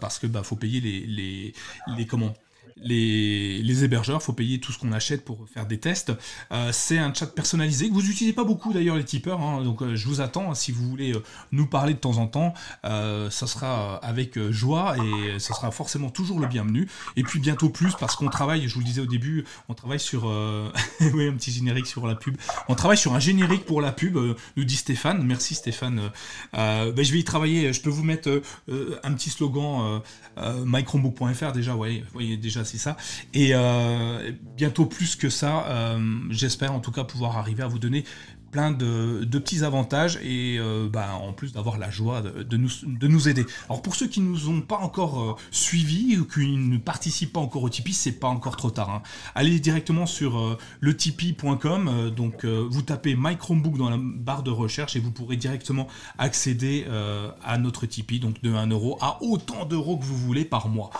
[0.00, 1.54] parce que bah, faut payer les, les,
[1.96, 2.34] les comment
[2.82, 6.12] les, les hébergeurs, faut payer tout ce qu'on achète pour faire des tests.
[6.52, 9.62] Euh, c'est un chat personnalisé que vous n'utilisez pas beaucoup d'ailleurs les tipeurs, hein.
[9.62, 11.22] donc euh, je vous attends si vous voulez euh,
[11.52, 16.40] nous parler de temps en temps, ça sera avec joie et ça sera forcément toujours
[16.40, 16.88] le bienvenu.
[17.16, 20.00] Et puis bientôt plus parce qu'on travaille, je vous le disais au début, on travaille
[20.00, 20.24] sur
[21.00, 22.36] oui un petit générique sur la pub.
[22.68, 24.16] On travaille sur un générique pour la pub,
[24.56, 25.22] nous dit Stéphane.
[25.24, 26.10] Merci Stéphane.
[26.52, 27.72] Ben, je vais y travailler.
[27.72, 30.00] Je peux vous mettre un petit slogan
[30.64, 31.74] mychromebook.fr déjà.
[31.76, 32.96] Ouais, voyez déjà c'est ça.
[33.34, 35.98] Et euh, bientôt plus que ça, euh,
[36.30, 38.04] j'espère en tout cas pouvoir arriver à vous donner
[38.50, 43.06] plein de, petits avantages et euh, bah, en plus d'avoir la joie de, nous, de
[43.06, 43.46] nous aider.
[43.68, 47.32] Alors pour ceux qui ne nous ont pas encore euh, suivis ou qui ne participent
[47.32, 48.90] pas encore au Tipeee, c'est pas encore trop tard.
[48.90, 49.02] Hein.
[49.34, 54.50] Allez directement sur euh, le tipeee.com, donc vous tapez My Chromebook dans la barre de
[54.50, 55.88] recherche et vous pourrez directement
[56.18, 56.86] accéder
[57.44, 60.90] à notre Tipeee, donc de 1 euro à autant d'euros que vous voulez par mois.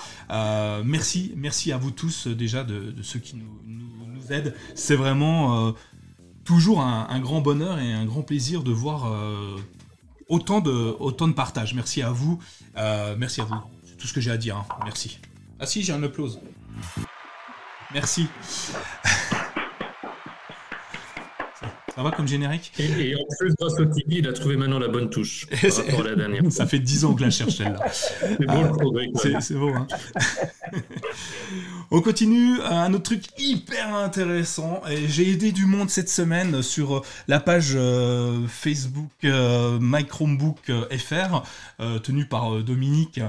[0.84, 4.54] merci, merci à vous tous déjà de, ceux qui nous aident.
[4.74, 5.74] C'est vraiment
[6.48, 9.14] toujours un, grand bonheur et un grand plaisir de voir
[10.28, 11.74] autant, de, autant de partage.
[11.74, 12.38] Merci à vous.
[13.18, 13.56] merci à vous.
[13.84, 14.56] C'est tout ce que j'ai à dire.
[14.56, 14.64] Hein.
[14.82, 15.20] Merci.
[15.60, 16.40] Ah si, j'ai un applause.
[17.92, 18.28] Merci.
[21.94, 22.72] Ça va comme générique?
[22.78, 26.00] Et, en plus, grâce au Tibi, il a trouvé maintenant la bonne touche par rapport
[26.02, 26.42] à la dernière.
[26.50, 27.90] Ça fait 10 ans que je la cherche celle-là.
[27.90, 29.10] c'est beau le progrès.
[29.40, 29.86] C'est beau, hein
[31.90, 34.82] On continue, un autre truc hyper intéressant.
[34.90, 41.42] Et j'ai aidé du monde cette semaine sur la page euh, Facebook euh, MyChromebook FR,
[41.80, 43.20] euh, tenue par Dominique.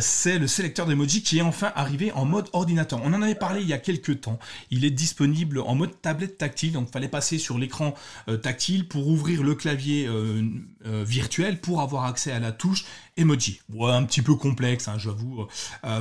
[0.00, 3.00] c'est le sélecteur d'emoji qui est enfin arrivé en mode ordinateur.
[3.02, 4.38] On en avait parlé il y a quelques temps.
[4.70, 7.94] Il est disponible en mode tablette tactile, donc il fallait passer sur l'écran
[8.28, 10.42] euh, tactile pour ouvrir le clavier euh,
[10.86, 12.84] euh, virtuel pour avoir accès à la touche
[13.16, 13.60] emoji.
[13.72, 15.46] Ouais, un petit peu complexe, hein, j'avoue.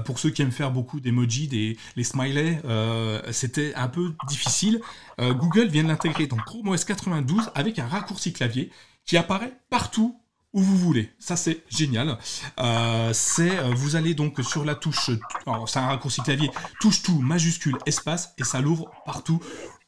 [0.05, 2.61] pour ceux qui aiment faire beaucoup d'emojis, des les smileys,
[3.31, 4.81] c'était un peu difficile.
[5.19, 8.71] Google vient de l'intégrer dans Chrome OS 92 avec un raccourci clavier
[9.05, 10.19] qui apparaît partout
[10.53, 11.11] où vous voulez.
[11.19, 12.17] Ça c'est génial.
[13.13, 15.11] c'est vous allez donc sur la touche,
[15.67, 16.49] c'est un raccourci clavier,
[16.79, 19.41] touche tout majuscule espace et ça l'ouvre partout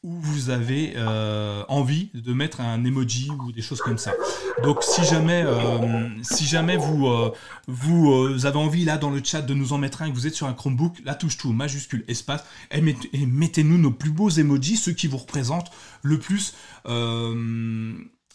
[0.04, 4.14] où vous avez euh, envie de mettre un emoji ou des choses comme ça.
[4.62, 7.32] Donc si jamais, euh, si jamais vous, euh,
[7.66, 10.34] vous avez envie là dans le chat de nous en mettre un que vous êtes
[10.34, 12.80] sur un Chromebook, la touche tout, majuscule, espace, et,
[13.26, 15.70] mettez-nous nos plus beaux emojis, ceux qui vous représentent
[16.02, 16.54] le plus.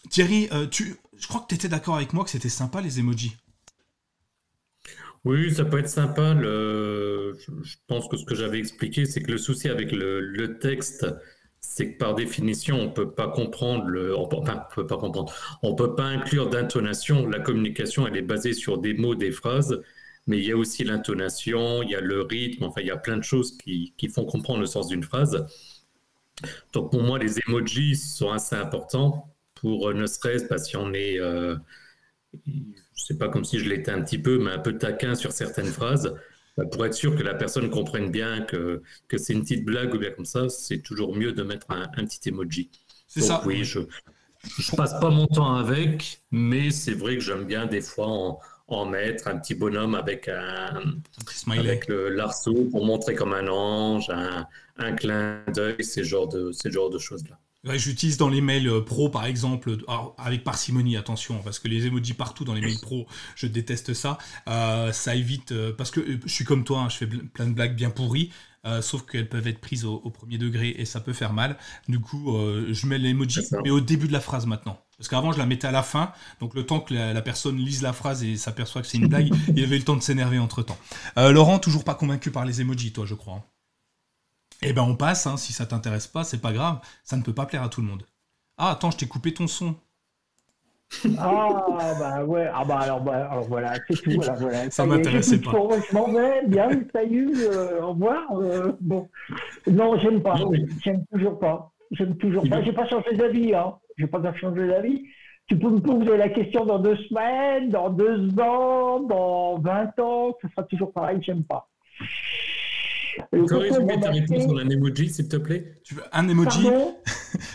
[0.09, 3.37] Thierry, je crois que tu étais d'accord avec moi que c'était sympa les emojis.
[5.23, 6.35] Oui, ça peut être sympa.
[6.35, 11.05] Je pense que ce que j'avais expliqué, c'est que le souci avec le texte,
[11.63, 15.33] c'est que par définition, on peut pas comprendre le, enfin, on peut pas comprendre,
[15.63, 17.25] on peut pas inclure d'intonation.
[17.27, 19.81] La communication, elle est basée sur des mots, des phrases,
[20.27, 22.97] mais il y a aussi l'intonation, il y a le rythme, enfin, il y a
[22.97, 25.47] plein de choses qui, qui font comprendre le sens d'une phrase.
[26.73, 30.93] Donc pour moi, les emojis sont assez importants pour euh, ne serait-ce pas si on
[30.93, 31.55] est, euh,
[32.95, 35.67] c'est pas comme si je l'étais un petit peu, mais un peu taquin sur certaines
[35.67, 36.13] phrases.
[36.57, 39.93] Bah, pour être sûr que la personne comprenne bien que, que c'est une petite blague
[39.93, 42.69] ou bien comme ça, c'est toujours mieux de mettre un, petit emoji.
[43.07, 43.41] C'est ça.
[43.45, 47.81] Oui, je ne passe pas mon temps avec, mais c'est vrai que j'aime bien des
[47.81, 50.95] fois en, en, mettre un petit bonhomme avec un,
[51.47, 54.45] avec le l'arceau pour montrer comme un ange, un,
[54.77, 57.39] un clin d'œil, ces genres de, ces genres de choses-là.
[57.65, 59.77] J'utilise dans les mails euh, pro, par exemple,
[60.17, 64.17] avec parcimonie, attention, parce que les emojis partout dans les mails pro, je déteste ça.
[64.49, 67.53] Euh, ça évite, euh, parce que je suis comme toi, hein, je fais plein de
[67.53, 68.31] blagues bien pourries,
[68.81, 71.57] sauf qu'elles peuvent être prises au, premier degré et ça peut faire mal.
[71.89, 72.33] Du coup,
[72.69, 74.79] je mets l'emoji, mais au début de la phrase maintenant.
[74.97, 77.81] Parce qu'avant, je la mettais à la fin, donc le temps que la, personne lise
[77.81, 80.63] la phrase et s'aperçoit que c'est une blague, il avait le temps de s'énerver entre
[80.63, 80.77] temps.
[81.17, 83.35] Laurent, toujours pas convaincu par les emojis, toi, je crois.
[83.35, 83.52] Hein.
[84.65, 85.37] Eh ben on passe, hein.
[85.37, 87.87] si ça t'intéresse pas, c'est pas grave, ça ne peut pas plaire à tout le
[87.87, 88.03] monde.
[88.57, 89.75] Ah attends, je t'ai coupé ton son.
[91.17, 94.11] Ah bah ouais, ah bah alors, bah, alors voilà, c'est tout.
[94.11, 94.69] Voilà, voilà.
[94.69, 95.51] Ça, m'intéressait pas.
[95.51, 98.23] je m'en vais, bien, salut, euh, au revoir.
[98.33, 99.09] Euh, bon,
[99.67, 100.35] non, j'aime pas,
[100.83, 102.61] j'aime toujours pas, j'aime toujours pas.
[102.61, 103.73] J'ai pas changé d'avis, hein.
[103.97, 105.03] J'ai pas changé d'avis.
[105.47, 110.37] Tu peux me poser la question dans deux semaines, dans deux ans, dans 20 ans,
[110.41, 111.67] ce sera toujours pareil, j'aime pas.
[113.47, 115.79] Corrige-moi ta réponse en un emoji, s'il te plaît?
[115.83, 116.67] Tu veux un emoji?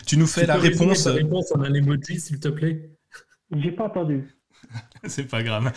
[0.05, 1.03] Tu nous fais la réponse.
[1.03, 2.91] Ta réponse en un emoji, s'il te plaît?
[3.55, 4.27] J'ai pas entendu.
[5.07, 5.71] c'est pas grave.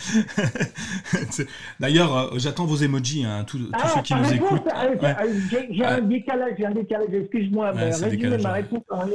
[1.81, 4.67] D'ailleurs, euh, j'attends vos emojis, hein, tous, ah, ceux qui nous écoutent.
[4.67, 9.07] Euh, euh, j'ai un décalage, j'ai un décalage, excuse-moi, ouais, résumez ma réponse en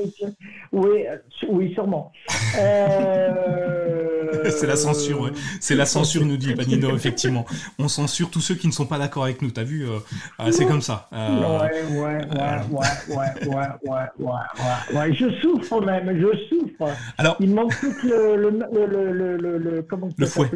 [0.72, 1.04] Oui,
[1.50, 2.12] oui, sûrement.
[4.50, 7.46] c'est la censure, c'est la censure, nous dit Panino, effectivement.
[7.80, 9.86] On censure tous ceux qui ne sont pas d'accord avec nous, t'as vu
[10.38, 11.10] ah, C'est comme ça.
[11.12, 11.18] Ouais,
[11.92, 12.20] ouais, ouais,
[12.72, 16.94] ouais, ouais, ouais, ouais, ouais, je souffre même, je souffre.
[17.18, 18.50] Alors, Il manque tout le, le,
[19.38, 20.50] le, le comment le fouet.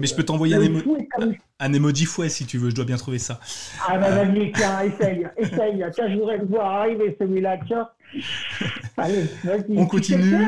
[0.00, 3.18] Mais je peux t'envoyer un, un, emoji fouet si tu veux, je dois bien trouver
[3.18, 3.40] ça.
[3.86, 5.84] Ah bah vas-y, tiens, essaye, essaye.
[5.92, 7.88] Tiens, je voudrais le voir arriver celui-là, tiens.
[8.96, 9.24] Allez,
[9.70, 10.46] On continue.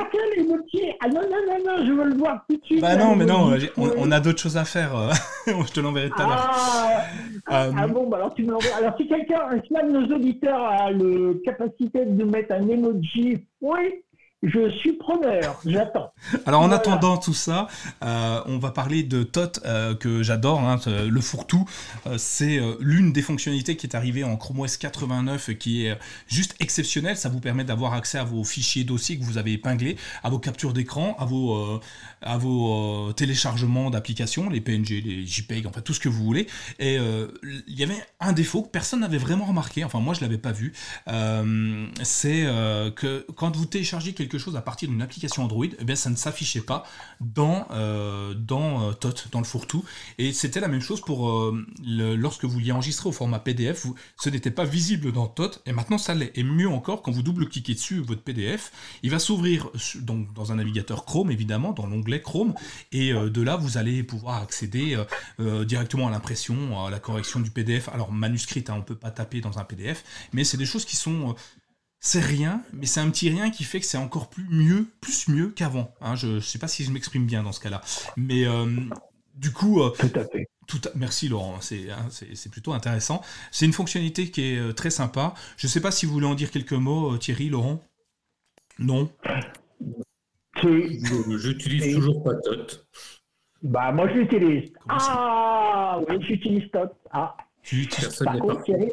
[1.01, 2.81] Ah non, non, non, non, je veux le voir tout de suite.
[2.81, 4.97] Bah non, mais non, on, a d'autres choses à faire.
[4.97, 5.11] Euh.
[5.47, 6.51] je te l'enverrai tout à l'heure.
[6.53, 7.03] Ah,
[7.47, 8.79] ah, ah, bon, bah alors tu me l'enverras.
[8.79, 12.69] Alors si quelqu'un, si un de nos auditeurs a la capacité de nous mettre un
[12.69, 14.05] emoji, oui,
[14.43, 16.13] Je suis preneur, j'attends.
[16.45, 17.69] Alors en attendant tout ça,
[18.05, 21.65] euh, on va parler de Tot euh, que j'adore, hein, le fourre-tout.
[22.07, 26.55] Euh, c'est l'une des fonctionnalités qui est arrivée en Chrome OS 89 qui est juste
[26.61, 27.17] exceptionnelle.
[27.17, 30.39] Ça vous permet d'avoir accès à vos fichiers dossiers que vous avez épinglés, à vos
[30.39, 31.81] captures d'écran, à vos,
[32.23, 36.47] à vos téléchargements d'applications, les PNG, les JPEG, enfin tout ce que vous voulez.
[36.79, 40.39] Et il y avait un défaut que personne n'avait vraiment remarqué, enfin moi je l'avais
[40.39, 40.73] pas vu,
[42.03, 42.45] c'est
[42.97, 46.17] que quand vous téléchargez quelque chose à partir d'une application Android, eh bien, ça ne
[46.17, 46.85] s'affichait pas
[47.21, 49.85] dans, euh, dans euh, TOT, dans le fourre-tout.
[50.19, 53.87] Et c'était la même chose pour euh, lorsque vous vouliez enregistrer au format PDF,
[54.17, 56.33] ce n'était pas visible dans TOT, et maintenant ça l'est.
[56.35, 60.57] Et mieux encore, quand vous double-cliquez dessus, votre PDF, il va s'ouvrir donc dans un
[60.57, 62.55] navigateur Chrome, évidemment, dans l'onglet Chrome,
[62.93, 64.97] et de là, vous allez pouvoir accéder
[65.39, 67.89] directement à l'impression, à la correction du PDF.
[67.89, 70.85] Alors, manuscrite, hein, on ne peut pas taper dans un PDF, mais c'est des choses
[70.85, 71.35] qui sont
[72.07, 75.29] c'est rien, mais c'est un petit rien qui fait que c'est encore plus mieux, plus
[75.29, 75.93] mieux qu'avant.
[76.01, 76.15] Hein.
[76.15, 77.81] je ne sais pas si je m'exprime bien dans ce cas-là.
[78.17, 78.67] Mais euh,
[79.35, 79.83] du coup...
[79.83, 80.49] Euh, tout à fait.
[80.69, 83.23] Tout Merci Laurent, hein, c'est plutôt intéressant.
[83.53, 85.35] C'est une fonctionnalité qui est euh, très sympa.
[85.57, 87.83] Je ne sais pas si vous voulez en dire quelques mots, Thierry, Laurent?
[88.79, 89.11] Non?
[90.63, 92.87] J'utilise toujours pas TOT.
[93.63, 94.73] Bah moi je l'utilise.
[94.89, 96.91] Ah oui, j'utilise TOT.
[97.11, 97.37] Ah.
[97.63, 98.91] Tu utilises Par contre, Thierry,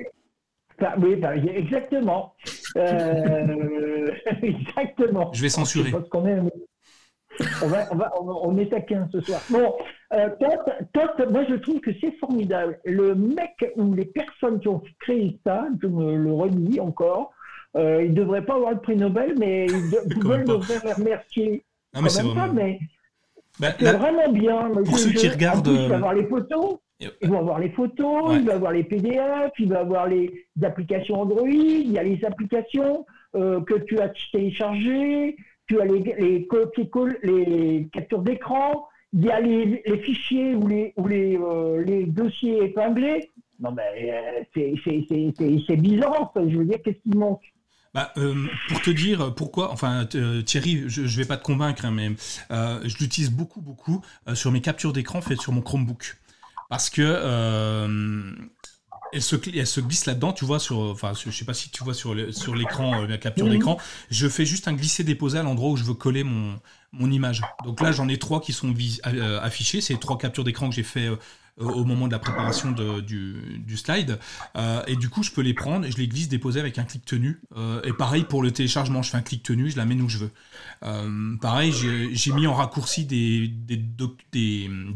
[0.98, 2.34] oui, bah, exactement.
[2.78, 4.12] Euh,
[4.42, 5.32] exactement.
[5.34, 5.92] Je vais censurer.
[5.92, 6.40] Parce qu'on est,
[7.62, 9.42] on, va, on, va, on, est taquin ce soir.
[9.50, 9.74] Bon,
[10.14, 10.30] euh,
[10.94, 12.80] Tot, moi je trouve que c'est formidable.
[12.86, 17.32] Le mec ou les personnes qui ont créé ça, je me le redis encore,
[17.76, 19.68] euh, ils ne devraient pas avoir le prix Nobel, mais
[20.08, 21.64] Google devrait les remercier.
[21.94, 22.54] Non, mais c'est vraiment...
[22.54, 22.80] mais
[23.60, 24.70] bah, c'est vraiment bien.
[24.70, 25.68] Pour ceux qui regardent.
[25.68, 26.78] il va avoir les photos.
[27.22, 31.22] Il va avoir les photos, il va avoir les PDF, il va avoir les applications
[31.22, 33.06] Android, il y a les applications
[33.36, 35.36] euh, que tu as téléchargées,
[35.68, 36.48] tu as les, les,
[37.24, 42.06] les captures d'écran, il y a les, les, fichiers ou les, ou les, euh, les
[42.06, 43.32] dossiers épinglés.
[43.60, 44.44] Non, mais euh,
[45.66, 47.53] c'est bizarre, je veux dire, qu'est-ce qui manque?
[47.94, 48.14] Bah,
[48.70, 50.06] pour te dire pourquoi, enfin
[50.46, 52.12] Thierry, je, ne vais pas te convaincre, hein, mais
[52.50, 56.18] je l'utilise beaucoup, beaucoup sur mes captures d'écran faites sur mon Chromebook.
[56.74, 58.34] Parce que euh,
[59.12, 61.84] elle, se, elle se glisse là-dedans, tu vois, sur, enfin, je sais pas si tu
[61.84, 63.78] vois sur, sur l'écran, euh, la capture d'écran,
[64.10, 66.60] je fais juste un glisser-déposer à l'endroit où je veux coller mon,
[66.92, 67.42] mon image.
[67.64, 68.74] Donc là, j'en ai trois qui sont
[69.06, 71.18] euh, affichés, c'est trois captures d'écran que j'ai fait euh,
[71.60, 74.20] au moment de la préparation du, slide.
[74.56, 76.84] Euh, et du coup, je peux les prendre et je les glisse déposer avec un
[76.84, 77.42] clic tenu.
[77.56, 80.10] Euh, et pareil pour le téléchargement, je fais un clic tenu, je la mets où
[80.10, 80.32] je veux.
[81.40, 81.72] pareil,
[82.12, 83.48] j'ai mis en raccourci des,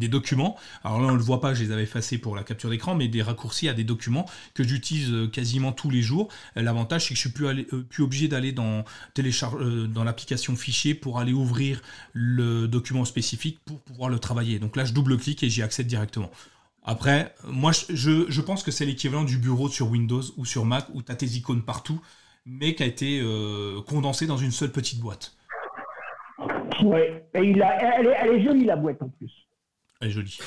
[0.07, 0.57] documents.
[0.83, 2.95] Alors là, on ne le voit pas, je les avais effacés pour la capture d'écran,
[2.95, 6.29] mais des raccourcis à des documents que j'utilise quasiment tous les jours.
[6.55, 8.83] L'avantage, c'est que je suis plus, obligé d'aller dans,
[9.15, 11.81] dans l'application fichier pour aller ouvrir
[12.13, 14.59] le document spécifique pour pouvoir le travailler.
[14.59, 16.31] Donc là, je double-clique et j'y accède directement.
[16.89, 21.03] Après, moi, je, pense que c'est l'équivalent du bureau sur Windows ou sur Mac où
[21.03, 22.01] tu as tes icônes partout,
[22.45, 25.35] mais qui a été euh, condensé dans une seule petite boîte.
[26.81, 29.31] Oui, et elle, est, jolie la boîte en plus.
[29.99, 30.39] Elle est jolie.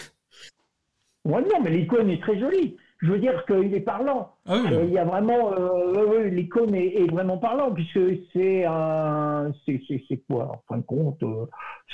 [1.27, 4.35] Ouais, non, mais l'icône est très jolie je veux dire qu'il est parlant.
[4.47, 8.01] Ah euh, il y a vraiment, euh, l'icône est, vraiment parlant puisque
[8.33, 11.47] c'est un, c'est quoi en fin de compte, euh,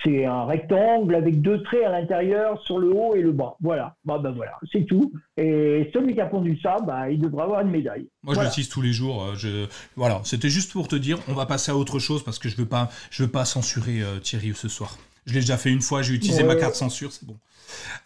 [0.03, 3.57] c'est un rectangle avec deux traits à l'intérieur sur le haut et le bas.
[3.61, 5.13] Voilà, bah, bah voilà, c'est tout.
[5.37, 8.09] Et celui qui a pondu ça, bah, il devrait avoir une médaille.
[8.23, 9.35] Moi, je l'utilise tous les jours.
[9.37, 12.49] Je, voilà, c'était juste pour te dire, on va passer à autre chose parce que
[12.49, 14.97] je veux pas, je veux pas censurer Thierry ce soir.
[15.27, 17.37] Je l'ai déjà fait une fois, j'ai utilisé ma carte censure, c'est bon.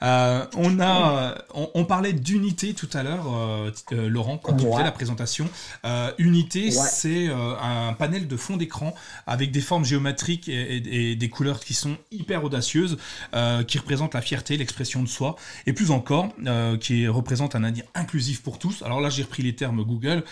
[0.02, 4.82] Euh, on, a, on, parlait d'unité tout à l'heure, euh, euh, Laurent, quand tu faisais
[4.82, 5.48] la présentation.
[6.18, 8.94] unité, c'est un panel de fond d'écran
[9.26, 12.96] avec des formes géométriques et, des couleurs qui sont hyper audacieuses,
[13.66, 15.36] qui représentent la fierté, l'expression de soi,
[15.66, 16.28] et plus encore,
[16.80, 18.82] qui représente un indien inclusif pour tous.
[18.82, 20.24] Alors là, j'ai repris les termes Google.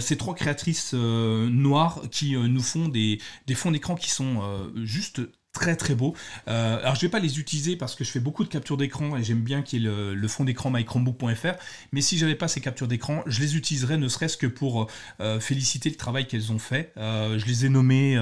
[0.00, 4.42] ces trois créatrices noires qui nous font des, des fonds d'écran qui sont
[4.84, 5.20] juste
[5.52, 6.14] très très beau.
[6.48, 9.16] Euh, alors je vais pas les utiliser parce que je fais beaucoup de captures d'écran
[9.16, 11.54] et j'aime bien qu'il y ait le, fond d'écran mychromebook.fr.
[11.92, 14.88] Mais si j'avais pas ces captures d'écran, je les utiliserais ne serait-ce que pour
[15.20, 16.92] euh, féliciter le travail qu'elles ont fait.
[16.96, 18.16] Euh, je les ai nommés.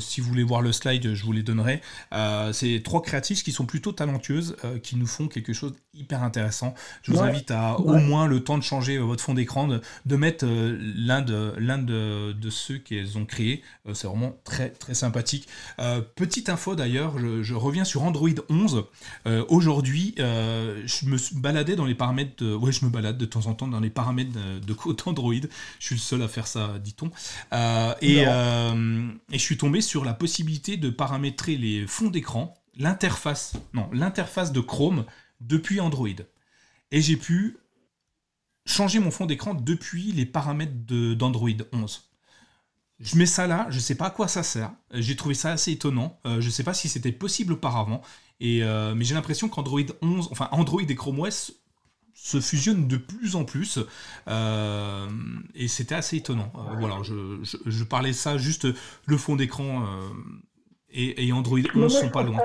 [0.00, 1.80] si vous voulez voir le slide, je vous les donnerai.
[2.52, 6.74] c'est trois créatrices qui sont plutôt talentueuses, qui nous font quelque chose hyper intéressant.
[7.02, 10.44] Je vous invite à au moins le temps de changer votre fond d'écran, de, mettre
[10.46, 11.32] l'un de
[11.62, 13.62] de, de, ceux qu'elles ont créés.
[13.92, 15.48] c'est vraiment très très sympathique.
[16.16, 18.84] petit petite info d'ailleurs, je, reviens sur Android 11.
[19.50, 22.42] Aujourd'hui, je me baladais dans les paramètres.
[22.42, 25.34] De, ouais, je me balade de temps en temps dans les paramètres de, d'Android.
[25.78, 27.10] Je suis le seul à faire ça, dit-on.
[28.00, 33.90] et, et je suis tombé sur la possibilité de paramétrer les fonds d'écran, l'interface, non,
[33.92, 35.04] l'interface de Chrome
[35.42, 36.08] depuis Android.
[36.92, 37.58] Et j'ai pu
[38.64, 40.72] changer mon fond d'écran depuis les paramètres
[41.14, 42.11] d'Android 11.
[43.02, 44.70] Je mets ça là, je ne sais pas à quoi ça sert.
[44.92, 46.18] J'ai trouvé ça assez étonnant.
[46.24, 48.00] Euh, je ne sais pas si c'était possible auparavant.
[48.40, 51.52] Et, euh, mais j'ai l'impression qu'Android 11, enfin Android et Chrome OS
[52.14, 53.80] se fusionnent de plus en plus.
[54.28, 55.08] Euh,
[55.56, 56.52] et c'était assez étonnant.
[56.78, 58.68] voilà, je, parlais ça juste
[59.06, 59.84] le fond d'écran
[60.90, 62.38] et, Android 11 sont pas loin.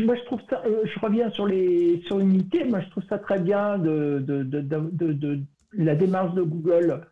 [0.00, 2.62] Moi, je trouve ça, je reviens sur les sur l'unité.
[2.64, 5.40] Moi, je trouve ça très bien de, de, de
[5.72, 7.04] la démarche de Google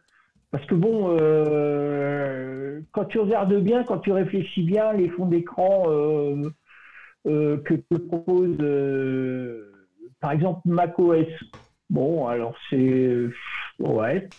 [0.53, 5.87] parce que bon, euh, quand tu regardes bien, quand tu réfléchis bien, les fonds d'écran
[5.89, 6.51] euh,
[7.27, 8.59] euh, que te propose,
[10.21, 11.27] par exemple, macOS,
[11.91, 13.29] bon, alors c'est.
[13.81, 14.31] Ouais.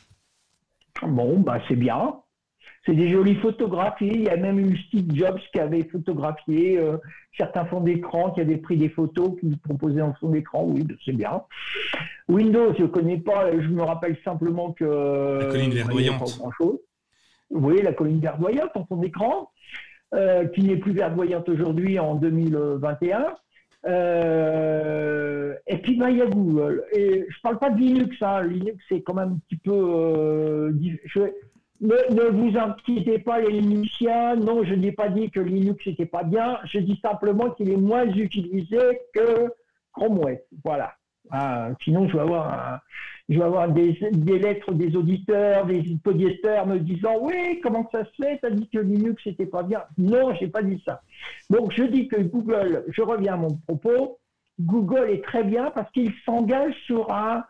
[1.01, 2.22] Bon, bah c'est bien.
[2.85, 4.11] C'est des jolies photographies.
[4.13, 6.97] Il y a même eu Steve Jobs qui avait photographié euh,
[7.37, 10.65] certains fonds d'écran, qui avait pris des photos, qui proposaient en fond d'écran.
[10.65, 11.43] Oui, c'est bien.
[12.27, 13.51] Windows, je ne connais pas.
[13.53, 15.39] Je me rappelle simplement que.
[15.39, 16.41] La colline verdoyante.
[17.51, 19.51] Oui, la colline verdoyante en fond d'écran,
[20.13, 23.27] euh, qui n'est plus verdoyante aujourd'hui en 2021.
[23.85, 26.83] Euh, et puis, ben, il y a Google.
[26.91, 28.17] Et je ne parle pas de Linux.
[28.21, 28.43] Hein.
[28.43, 30.73] Linux, c'est quand même un petit peu.
[31.05, 31.21] Je,
[31.81, 36.23] ne, vous inquiétez pas les Linuxiens, non, je n'ai pas dit que Linux n'était pas
[36.23, 38.77] bien, je dis simplement qu'il est moins utilisé
[39.13, 39.51] que
[39.91, 40.39] Chrome OS.
[40.63, 40.93] Voilà.
[41.31, 42.81] Ah, sinon, je vais avoir,
[43.69, 48.39] des, lettres des auditeurs, des podiesters me disant Oui, comment ça se fait?
[48.39, 49.83] Tu as dit que Linux n'était pas bien.
[49.97, 51.01] Non, je n'ai pas dit ça.
[51.49, 54.19] Donc, je dis que Google, je reviens à mon propos,
[54.59, 57.43] Google est très bien parce qu'il s'engage sur un,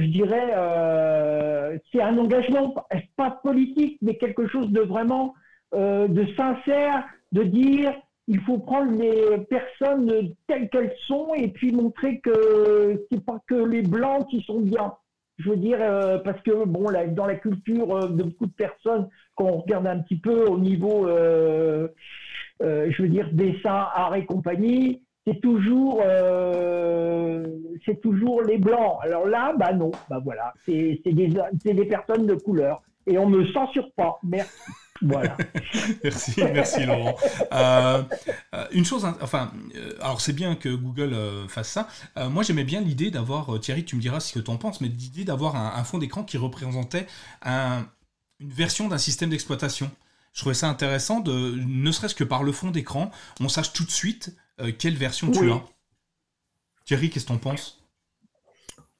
[0.00, 2.74] je dirais, euh, c'est un engagement,
[3.16, 5.34] pas politique, mais quelque chose de vraiment
[5.74, 7.94] euh, de sincère, de dire
[8.28, 13.54] il faut prendre les personnes telles qu'elles sont et puis montrer que c'est pas que
[13.54, 14.94] les blancs qui sont bien.
[15.38, 19.08] Je veux dire, euh, parce que bon, là, dans la culture de beaucoup de personnes,
[19.36, 25.05] quand on regarde un petit peu au niveau, je veux dire, dessin, art et compagnie,
[25.26, 27.44] c'est toujours, euh,
[27.84, 28.98] c'est toujours les blancs.
[29.02, 33.44] Alors là, bah non, bah voilà, c'est des, des personnes de couleur et on ne
[33.52, 34.18] censure pas.
[34.22, 34.52] Merci.
[36.02, 37.14] Merci, merci Laurent.
[37.52, 38.02] Euh,
[38.54, 39.52] euh, une chose, enfin,
[40.00, 41.14] alors c'est bien que Google
[41.48, 41.86] fasse ça.
[42.30, 44.88] moi, j'aimais bien l'idée d'avoir, Thierry, tu me diras ce que tu en penses, mais
[44.88, 47.06] l'idée d'avoir un, fond d'écran qui représentait
[47.42, 47.84] un,
[48.40, 49.90] une version d'un système d'exploitation.
[50.32, 53.10] Je trouvais ça intéressant, ne serait-ce que par le fond d'écran,
[53.42, 55.62] on sache tout de suite euh, quelle version tu as?
[56.84, 57.82] Thierry, qu'est-ce que tu en penses?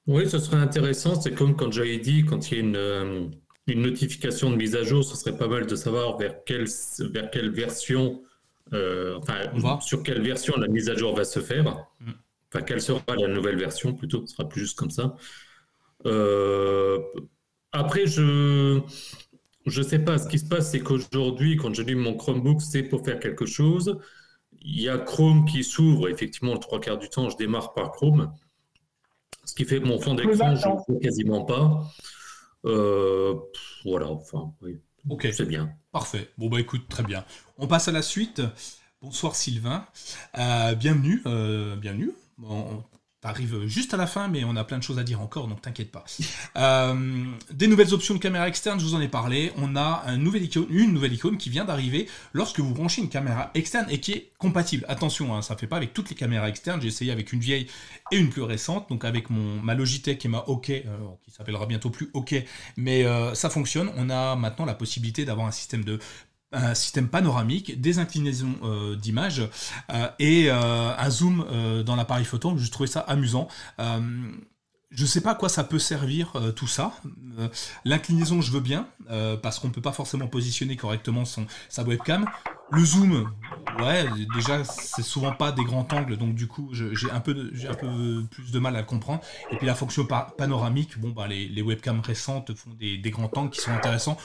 [0.06, 1.20] Oui, ce serait intéressant.
[1.20, 3.26] C'est comme quand j'avais dit, quand il y a une, euh,
[3.66, 6.66] une, notification de mise à jour, ce serait pas mal de savoir vers quelle,
[7.12, 8.22] vers quelle version,
[8.72, 11.64] euh, enfin, sur quelle version la mise à jour va se faire.
[12.00, 12.10] Mm.
[12.52, 15.16] Enfin, quelle sera la nouvelle version plutôt, ce sera plus juste comme ça.
[17.72, 18.80] après, je
[19.66, 20.18] je sais pas.
[20.18, 23.98] Ce qui se passe, c'est qu'aujourd'hui, quand j'allume mon Chromebook, c'est pour faire quelque chose.
[24.68, 26.08] Il y a Chrome qui s'ouvre.
[26.08, 28.32] Effectivement, le trois quarts du temps, je démarre par Chrome.
[29.44, 31.84] Ce qui fait que mon fond d'écran, je ne fais quasiment pas.
[32.64, 33.36] Euh,
[33.84, 34.80] voilà, enfin, oui.
[35.08, 35.28] Ok.
[35.32, 35.70] C'est bien.
[35.92, 36.32] Parfait.
[36.36, 37.24] Bon, bah écoute, très bien.
[37.58, 38.42] On passe à la suite.
[39.00, 39.86] Bonsoir Sylvain.
[40.36, 41.22] Euh, bienvenue.
[41.26, 42.10] Euh, bienvenue.
[42.36, 42.82] Bon,
[43.26, 45.60] arrive juste à la fin, mais on a plein de choses à dire encore, donc
[45.62, 46.04] t'inquiète pas.
[46.56, 49.52] Euh, des nouvelles options de caméra externe, je vous en ai parlé.
[49.58, 54.00] On a une nouvelle icône qui vient d'arriver lorsque vous branchez une caméra externe et
[54.00, 54.86] qui est compatible.
[54.88, 56.80] Attention, hein, ça ne fait pas avec toutes les caméras externes.
[56.80, 57.66] J'ai essayé avec une vieille
[58.10, 60.82] et une plus récente, donc avec mon ma Logitech et ma OK, euh,
[61.24, 62.34] qui s'appellera bientôt plus OK,
[62.76, 63.90] mais euh, ça fonctionne.
[63.96, 65.98] On a maintenant la possibilité d'avoir un système de
[66.56, 69.42] un système panoramique, des inclinaisons euh, d'image
[69.92, 71.44] euh, et euh, un zoom
[71.84, 72.56] dans l'appareil photo.
[72.56, 73.48] Je trouvais ça amusant.
[74.90, 76.92] Je sais pas à quoi ça peut servir tout ça.
[77.84, 78.88] L'inclinaison, je veux bien,
[79.42, 82.26] parce qu'on peut pas forcément positionner correctement son, sa webcam.
[82.72, 83.30] Le zoom,
[83.78, 87.74] ouais, déjà, c'est souvent pas des grands angles, donc du coup, j'ai un, peu un
[87.74, 89.20] peu plus de mal à le comprendre.
[89.50, 93.50] Et puis la fonction panoramique, bon, bah, les, webcams récentes font des, des grands angles
[93.50, 94.16] qui sont intéressants.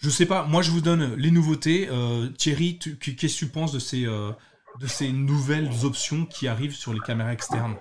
[0.00, 1.88] Je sais pas, moi je vous donne les nouveautés.
[1.90, 4.30] Euh, Thierry, qu'est-ce que tu penses de ces, euh,
[4.80, 7.76] de ces nouvelles options qui arrivent sur les caméras externes?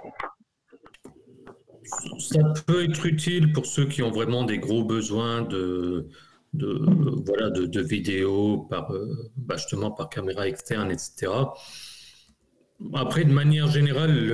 [2.20, 6.08] Ça peut être utile pour ceux qui ont vraiment des gros besoins de,
[6.54, 6.82] de,
[7.26, 8.92] voilà, de, vidéos par,
[9.36, 11.32] bah, justement par caméra externe, etc.
[12.94, 14.30] Après, de manière générale,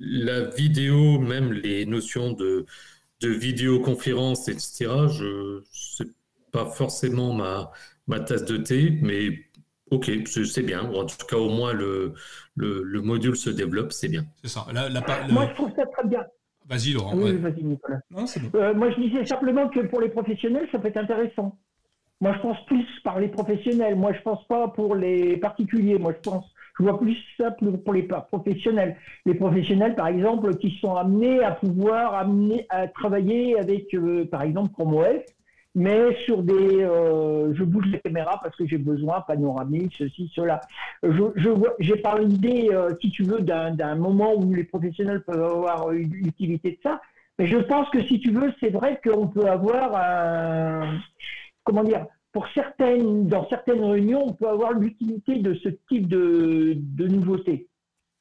[0.00, 2.66] la vidéo, même les notions de,
[3.20, 6.08] de vidéoconférence, etc., je c'est
[6.50, 7.72] pas forcément ma,
[8.06, 9.46] ma tasse de thé, mais
[9.92, 10.90] ok, c'est bien.
[10.92, 12.14] En tout cas, au moins le,
[12.56, 14.24] le, module se développe, c'est bien.
[14.42, 14.66] C'est ça.
[15.30, 16.24] Moi, je trouve ça très bien.
[16.68, 17.12] Vas-y, Laurent.
[17.16, 18.00] Oui, vas-y, Nicolas.
[18.54, 21.58] Euh, moi, je disais simplement que pour les professionnels, ça peut être intéressant.
[22.20, 23.96] Moi, je pense plus par les professionnels.
[23.96, 25.98] Moi, je pense pas pour les particuliers.
[25.98, 26.44] Moi, je pense,
[26.78, 28.96] je vois plus ça pour les professionnels.
[29.26, 34.42] Les professionnels, par exemple, qui sont amenés à pouvoir amener à travailler avec, euh, par
[34.42, 35.20] exemple, Chrome OS,
[35.74, 40.60] mais sur des, euh, je bouge les caméras parce que j'ai besoin, panoramique, ceci, cela.
[41.02, 45.42] Je, je j'ai pas l'idée, euh, si tu veux, d'un moment où les professionnels peuvent
[45.42, 47.00] avoir l'utilité de ça,
[47.38, 51.00] mais je pense que si tu veux, c'est vrai qu'on peut avoir un,
[51.64, 56.74] comment dire, pour certaines, dans certaines réunions, on peut avoir l'utilité de ce type de,
[56.76, 57.68] de nouveauté.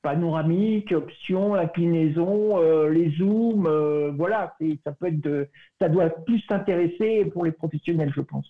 [0.02, 5.48] Panoramique, options, inclinaison, euh, les zooms, euh, voilà, ça peut être de,
[5.80, 8.48] ça doit plus s'intéresser pour les professionnels, je pense.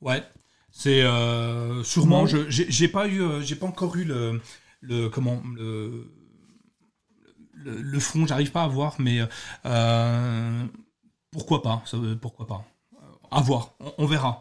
[0.00, 0.22] Ouais,
[0.70, 2.26] c'est euh, sûrement.
[2.26, 4.40] Je j'ai pas eu, j'ai pas encore eu le,
[4.80, 6.12] le comment le
[7.54, 9.20] le, le fond, j'arrive pas à voir, mais
[11.30, 11.82] pourquoi pas,
[12.20, 12.64] pourquoi pas.
[13.30, 14.40] À voir, on, verra.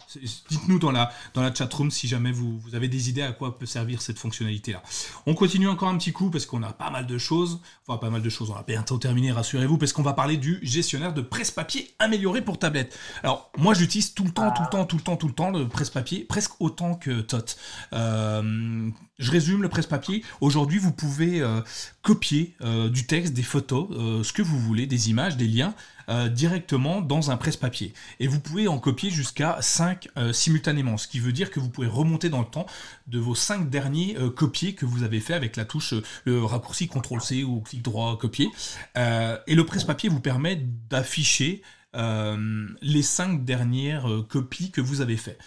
[0.49, 3.57] Dites-nous dans la, dans la chatroom si jamais vous, vous, avez des idées à quoi
[3.57, 4.81] peut servir cette fonctionnalité-là.
[5.25, 7.59] On continue encore un petit coup parce qu'on a pas mal de choses.
[7.85, 10.59] Enfin, pas mal de choses, on va bientôt terminer, rassurez-vous, parce qu'on va parler du
[10.61, 12.97] gestionnaire de presse-papier amélioré pour tablette.
[13.23, 15.51] Alors, moi, j'utilise tout le temps, tout le temps, tout le temps, tout le temps
[15.51, 17.57] le presse-papier, presque autant que Tot.
[17.93, 20.23] Euh, je résume le presse-papier.
[20.39, 21.61] Aujourd'hui, vous pouvez euh,
[22.03, 23.87] copier euh, du texte, des photos,
[24.23, 25.73] ce que vous voulez, des images, des liens
[26.09, 27.93] euh, directement dans un presse-papier.
[28.21, 31.69] Et vous pouvez en copier jusqu'à 5 euh, simultanément, ce qui veut dire que vous
[31.69, 32.65] pouvez remonter dans le temps
[33.07, 35.93] de vos 5 derniers euh, copiés que vous avez fait avec la touche,
[36.23, 38.49] le raccourci CTRL-C ou clic droit copier.
[38.95, 40.55] et le presse-papier vous permet
[40.89, 41.61] d'afficher
[41.93, 45.37] les 5 dernières copies que vous avez fait.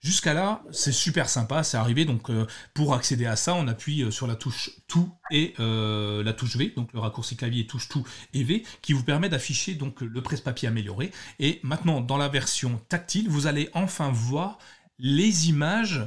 [0.00, 2.04] Jusqu'à là, c'est super sympa, c'est arrivé.
[2.04, 6.22] Donc, euh, pour accéder à ça, on appuie euh, sur la touche tout et euh,
[6.22, 9.74] la touche V, donc le raccourci clavier touche tout et V, qui vous permet d'afficher
[9.74, 11.10] donc le presse-papier amélioré.
[11.40, 14.58] Et maintenant, dans la version tactile, vous allez enfin voir
[15.00, 16.06] les images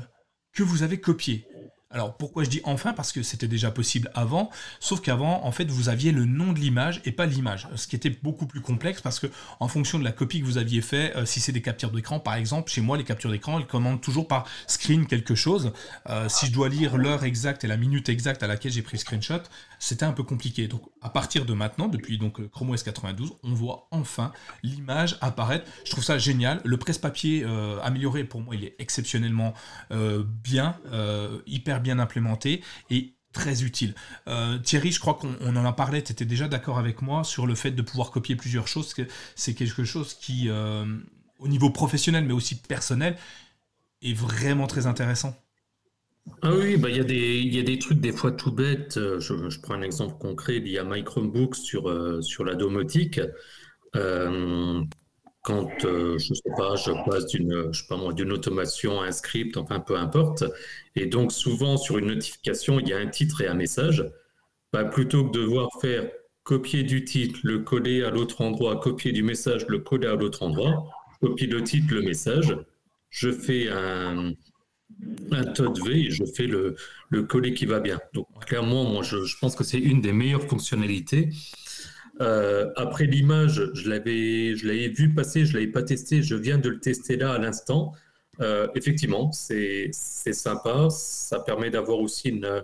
[0.54, 1.46] que vous avez copiées.
[1.94, 2.94] Alors pourquoi je dis enfin?
[2.94, 6.60] Parce que c'était déjà possible avant, sauf qu'avant, en fait, vous aviez le nom de
[6.60, 9.28] l'image et pas l'image, ce qui était beaucoup plus complexe parce que
[9.60, 12.20] en fonction de la copie que vous aviez fait, euh, si c'est des captures d'écran,
[12.20, 15.74] par exemple, chez moi, les captures d'écran, elles commandent toujours par screen quelque chose.
[16.10, 18.98] Euh, si je dois lire l'heure exacte et la minute exacte à laquelle j'ai pris
[18.98, 19.42] screenshot,
[19.84, 20.68] c'était un peu compliqué.
[20.68, 24.32] Donc à partir de maintenant, depuis donc euh, Chrome OS 92, on voit enfin
[24.64, 25.66] l'image apparaître.
[25.86, 26.62] Je trouve ça génial.
[26.64, 27.46] Le presse-papier
[27.84, 29.54] amélioré, pour moi, il est exceptionnellement
[30.44, 30.78] bien,
[31.48, 33.96] hyper bien implémenté et très utile.
[34.28, 37.48] Euh, Thierry, je crois qu'on en a parlé, tu étais déjà d'accord avec moi sur
[37.48, 38.94] le fait de pouvoir copier plusieurs choses,
[39.36, 40.86] c'est quelque chose qui, euh,
[41.40, 43.18] au niveau professionnel, mais aussi personnel,
[44.02, 45.36] est vraiment très intéressant.
[46.44, 48.98] Ah oui, bah, il y, a des, trucs des fois tout bêtes.
[48.98, 53.20] Euh, je, prends un exemple concret, il y a My Chromebook sur, sur la domotique.
[55.44, 59.98] Quand, euh, je sais pas, je passe d'une, pas automation à un script, enfin peu
[59.98, 60.44] importe,
[60.96, 64.06] et donc souvent sur une notification, il y a un titre et un message,
[64.72, 66.12] bah, plutôt que de devoir faire
[66.44, 70.44] copier du titre, le coller à l'autre endroit, copier du message, le coller à l'autre
[70.44, 70.88] endroit,
[71.22, 72.56] copie le titre, le message,
[73.10, 74.34] je fais un,
[75.32, 76.76] un tot V et je fais le,
[77.10, 78.00] le coller qui va bien.
[78.14, 81.30] Donc clairement, moi, je, je pense que c'est une des meilleures fonctionnalités.
[82.22, 86.58] Euh, après l'image, je l'avais, je l'avais vu passer, je l'avais pas testé, je viens
[86.58, 87.94] de le tester là à l'instant.
[88.42, 92.64] Euh, effectivement, c'est, c'est sympa, ça permet d'avoir aussi une,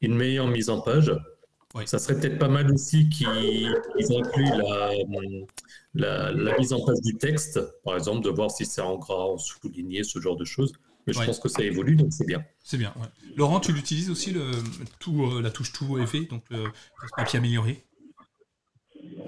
[0.00, 1.12] une meilleure mise en page.
[1.84, 3.68] Ça serait peut-être pas mal aussi qu'ils,
[4.10, 4.62] incluent
[5.94, 9.14] la, la, mise en page du texte, par exemple, de voir si c'est en gras,
[9.14, 10.72] en souligné, ce genre de choses.
[11.06, 12.44] Mais je pense que ça évolue, donc c'est bien.
[12.58, 12.92] C'est bien.
[13.36, 14.50] Laurent, tu l'utilises aussi le,
[14.98, 16.64] tout, euh, la touche tout effet, donc le
[17.16, 17.84] papier amélioré?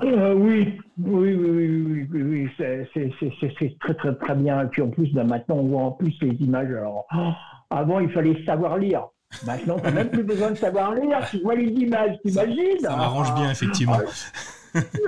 [0.03, 4.63] Euh, oui, oui, oui, oui, oui, c'est très, très, très bien.
[4.63, 6.69] Et puis en plus, ben, maintenant, on voit en plus les images.
[6.69, 7.31] Alors, oh,
[7.71, 9.07] avant, il fallait savoir lire.
[9.47, 11.19] Maintenant, tu n'as même plus besoin de savoir lire.
[11.31, 12.81] Tu vois les images, t'imagines?
[12.81, 13.99] Ça, ça m'arrange bien, effectivement.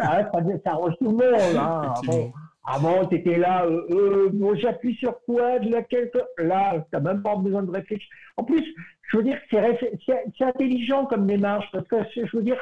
[0.03, 1.57] Ah, ça, ça, arrange tout le monde.
[1.57, 1.95] Hein.
[2.65, 6.11] Avant, tu étais là, euh, euh, j'appuie sur quoi, de laquelle.
[6.39, 8.09] Là, tu même pas besoin de réfléchir.
[8.37, 8.65] En plus,
[9.11, 12.59] je veux dire, c'est intelligent comme démarche, parce que je veux dire,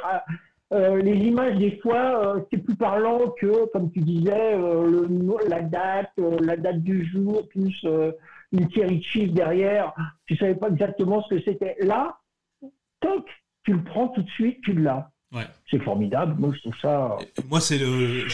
[0.70, 5.08] les images, des fois, c'est plus parlant que, comme tu disais, le,
[5.48, 7.84] la date, la date du jour, plus
[8.52, 9.92] une série de chiffres derrière.
[10.26, 11.76] Tu savais pas exactement ce que c'était.
[11.80, 12.18] Là,
[13.00, 13.28] toc,
[13.64, 15.10] tu le prends tout de suite, tu l'as.
[15.70, 16.34] C'est formidable.
[16.38, 17.18] Moi, je trouve ça.
[17.50, 18.26] Moi, c'est le.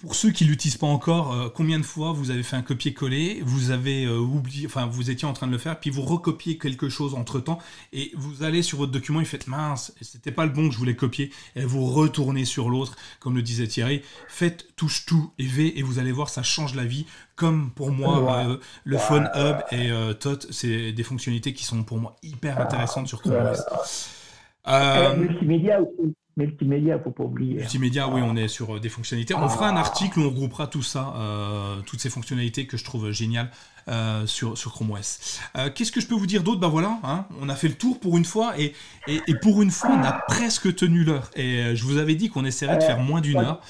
[0.00, 3.42] Pour ceux qui l'utilisent pas encore, euh, combien de fois vous avez fait un copier-coller,
[3.44, 6.56] vous avez euh, oublié, enfin, vous étiez en train de le faire, puis vous recopiez
[6.56, 7.58] quelque chose entre temps,
[7.92, 10.78] et vous allez sur votre document, et faites mince, c'était pas le bon que je
[10.78, 14.00] voulais copier, et vous retournez sur l'autre, comme le disait Thierry.
[14.28, 17.04] Faites touche tout et V, et vous allez voir, ça change la vie.
[17.36, 21.98] Comme pour moi, euh, le Phone Hub et TOT, c'est des fonctionnalités qui sont pour
[21.98, 24.19] moi hyper intéressantes sur Chrome OS.
[24.66, 26.14] Multimédia aussi.
[26.40, 27.56] Multimédia, faut pas oublier.
[27.56, 29.34] Multimédia, oui, on est sur euh, des fonctionnalités.
[29.34, 29.80] On fera un ah.
[29.80, 33.50] article où on regroupera tout ça, euh, toutes ces fonctionnalités que je trouve géniales
[33.88, 35.40] euh, sur, sur Chrome OS.
[35.74, 36.60] Qu'est-ce que je peux vous dire d'autre?
[36.60, 38.74] Ben voilà, hein, on a fait le tour pour une fois et,
[39.06, 41.30] et, et pour une fois, on a presque tenu l'heure.
[41.36, 43.60] Et je vous avais dit qu'on essaierait de faire moins d'une heure.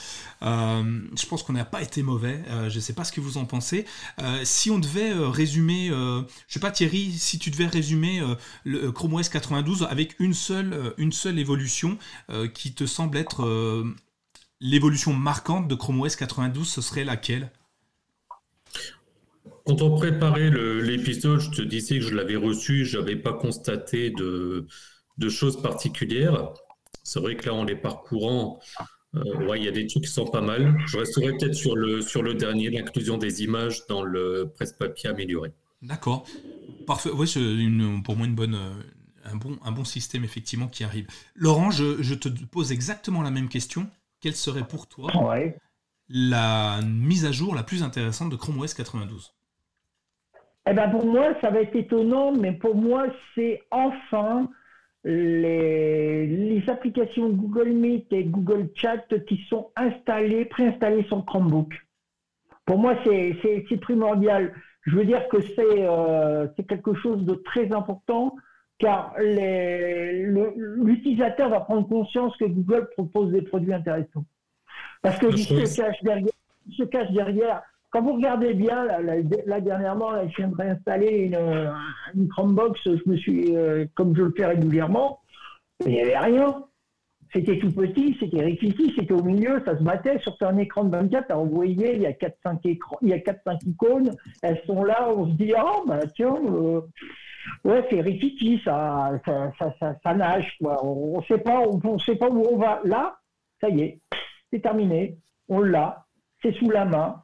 [0.43, 2.43] Euh, je pense qu'on n'a pas été mauvais.
[2.49, 3.85] Euh, je ne sais pas ce que vous en pensez.
[4.21, 8.23] Euh, si on devait résumer, je sais pas Thierry, si tu devais résumer
[8.65, 11.99] le Chrome OS 92 avec une seule, une seule évolution
[12.55, 13.85] qui te semble être
[14.61, 17.51] l'évolution marquante de Chrome OS 92, ce serait laquelle?
[19.67, 24.11] Quand on préparait l'épisode, je te disais que je l'avais reçu, je n'avais pas constaté
[24.11, 24.67] de,
[25.19, 26.53] de, choses particulières.
[27.03, 28.61] C'est vrai que là, en les parcourant,
[29.17, 30.77] euh, ouais, il y a des trucs qui sont pas mal.
[30.87, 35.53] Je resterai peut-être sur le, sur le dernier, l'inclusion des images dans le presse-papier amélioré.
[35.83, 36.25] D'accord.
[36.87, 37.11] Parfait.
[37.11, 37.41] Ouais, c'est
[38.05, 38.83] pour moi une bonne, euh,
[39.25, 41.07] un, bon, un bon système effectivement qui arrive.
[41.35, 43.89] Laurent, je, je te pose exactement la même question.
[44.21, 45.11] Quelle serait pour toi
[46.13, 49.33] la mise à jour la plus intéressante de Chrome OS 92
[50.67, 54.49] eh ben pour moi, ça va être étonnant, mais pour moi, c'est enfin
[55.05, 61.73] les, les, applications Google Meet et Google Chat qui sont installées, préinstallées sur Chromebook.
[62.67, 64.53] Pour moi, c'est primordial.
[64.83, 68.35] Je veux dire que euh, c'est quelque chose de très important
[68.79, 74.25] car l'utilisateur va prendre conscience que Google propose des produits intéressants.
[75.03, 76.33] Parce que se cache derrière,
[76.71, 77.61] se cache derrière
[77.91, 81.33] quand vous regardez bien, là, dernièrement, je viens de réinstaller
[82.15, 85.21] une, Chromebox, je me suis, euh, comme je le fais régulièrement,
[85.85, 86.65] il n'y avait rien.
[87.33, 90.91] C'était tout petit, c'était rikiki, c'était au milieu, ça se battait sur un écran de
[90.91, 91.31] 24.
[91.31, 94.83] Alors vous voyez, il y a 4-5 écrans, il y a 4-5 icônes, elles sont
[94.83, 96.81] là, on se dit, ah, bah tiens, euh,
[97.65, 100.85] ouais, c'est rikiki, ça ça, ça, ça, nage, quoi.
[100.85, 102.81] On ne sait pas, on, sait pas où on va.
[102.85, 103.17] Là,
[103.61, 104.01] ça y est,
[104.53, 105.17] c'est terminé,
[105.49, 106.05] on l'a,
[106.43, 107.23] c'est sous la main,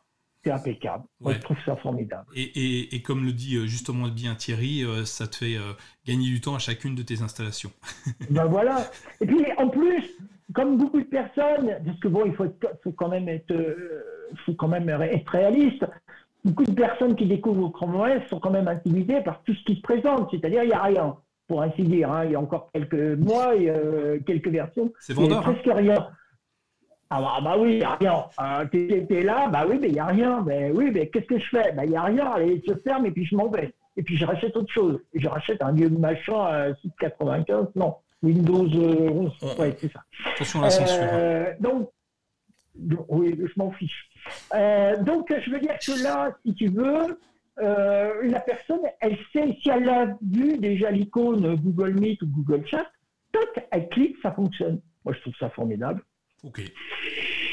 [0.50, 1.04] impeccable.
[1.24, 2.26] je trouve ça formidable.
[2.34, 5.72] Et, comme le dit euh, justement bien Thierry, euh, ça te fait euh,
[6.06, 7.70] gagner du temps à chacune de tes installations.
[8.30, 8.78] ben voilà.
[9.20, 10.04] Et puis en plus,
[10.54, 13.54] comme beaucoup de personnes, parce que bon, il faut, quand même être,
[14.44, 15.84] faut quand même être réaliste.
[16.44, 19.76] Beaucoup de personnes qui découvrent Chrome OS sont quand même intimidées par tout ce qui
[19.76, 21.16] se présente, c'est-à-dire il n'y a rien,
[21.48, 22.12] pour ainsi dire.
[22.12, 22.24] Hein.
[22.26, 23.72] Il y a encore quelques mois, et,
[24.24, 25.42] quelques versions, c'est vendeur.
[25.42, 26.08] Il n'y a presque rien.
[27.08, 28.24] Ah bah, bah oui, il n'y a rien.
[28.40, 30.42] Euh, T'es là, bah oui, mais il n'y a rien.
[30.44, 31.72] Mais oui, mais qu'est-ce que je fais?
[31.72, 33.72] Bah il n'y a rien, allez, je ferme et puis je m'en vais.
[33.96, 35.00] Et puis je rachète autre chose.
[35.14, 39.32] Et je rachète un vieux machin euh, 95, non, Windows 11.
[39.42, 40.02] Euh, ouais, c'est ça.
[40.34, 40.96] Attention à la censure.
[41.00, 41.90] Euh, donc,
[43.08, 44.10] oui, je m'en fiche.
[44.54, 47.18] Euh, donc, je veux dire que là, si tu veux,
[47.58, 52.86] la personne, elle sait, si elle a vu déjà l'icône Google Meet ou Google Chat,
[53.32, 54.80] toc, elle clique, ça fonctionne.
[55.04, 56.02] Moi, je trouve ça formidable.
[56.46, 56.62] Ok.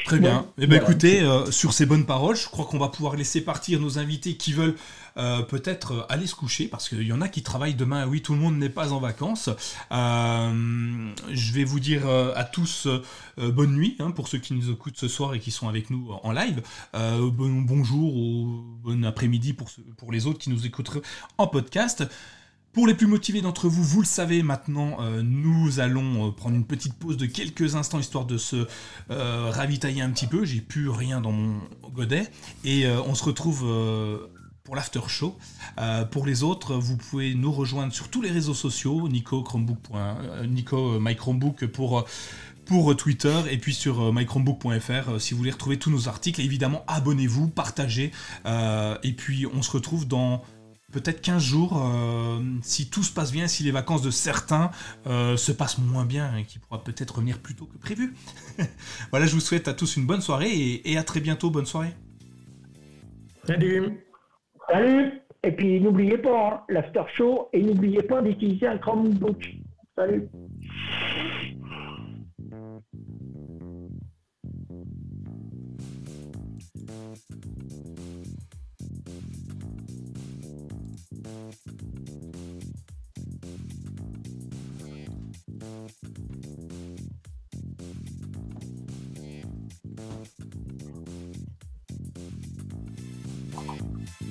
[0.04, 0.46] Très bien.
[0.58, 3.80] Eh ben, écoutez, euh, sur ces bonnes paroles, je crois qu'on va pouvoir laisser partir
[3.80, 4.76] nos invités qui veulent
[5.16, 8.06] euh, peut-être euh, aller se coucher, parce qu'il y en a qui travaillent demain.
[8.06, 9.50] Oui, tout le monde n'est pas en vacances.
[9.90, 12.86] je vais vous dire à tous
[13.38, 16.12] bonne nuit, hein, pour ceux qui nous écoutent ce soir et qui sont avec nous
[16.22, 16.62] en live.
[16.92, 21.02] bon, bonjour ou bon après-midi pour, pour les autres qui nous écouteront
[21.38, 22.04] en podcast.
[22.74, 26.56] Pour les plus motivés d'entre vous, vous le savez maintenant, euh, nous allons euh, prendre
[26.56, 28.66] une petite pause de quelques instants histoire de se
[29.12, 30.44] euh, ravitailler un petit peu.
[30.44, 31.60] J'ai plus rien dans mon
[31.94, 32.28] godet
[32.64, 33.64] et on se retrouve
[34.64, 35.38] pour l'after show.
[36.10, 39.44] pour les autres, vous pouvez nous rejoindre sur tous les réseaux sociaux, Nico
[41.00, 42.04] My Chromebook pour
[42.64, 46.40] pour Twitter et puis sur mychromebook.fr si vous voulez retrouver tous nos articles.
[46.40, 48.10] évidemment, abonnez-vous, partagez.
[48.46, 50.42] et puis, on se retrouve dans
[50.94, 54.70] peut-être 15 jours, euh, si tout se passe bien, si les vacances de certains
[55.08, 58.14] euh, se passent moins bien et qui pourra peut-être revenir plus tôt que prévu.
[59.10, 61.50] voilà, je vous souhaite à tous une bonne soirée et, à très bientôt.
[61.50, 61.94] Bonne soirée.
[63.44, 64.04] Salut.
[64.68, 65.20] Salut.
[65.42, 69.44] Et puis n'oubliez pas hein, l'after show et n'oubliez pas d'utiliser un Chromebook.
[69.96, 70.28] Salut.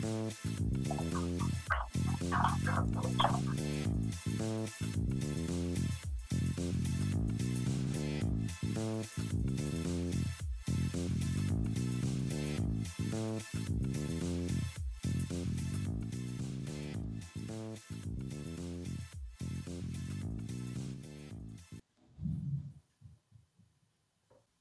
[0.03, 0.33] Thank
[3.23, 3.32] you.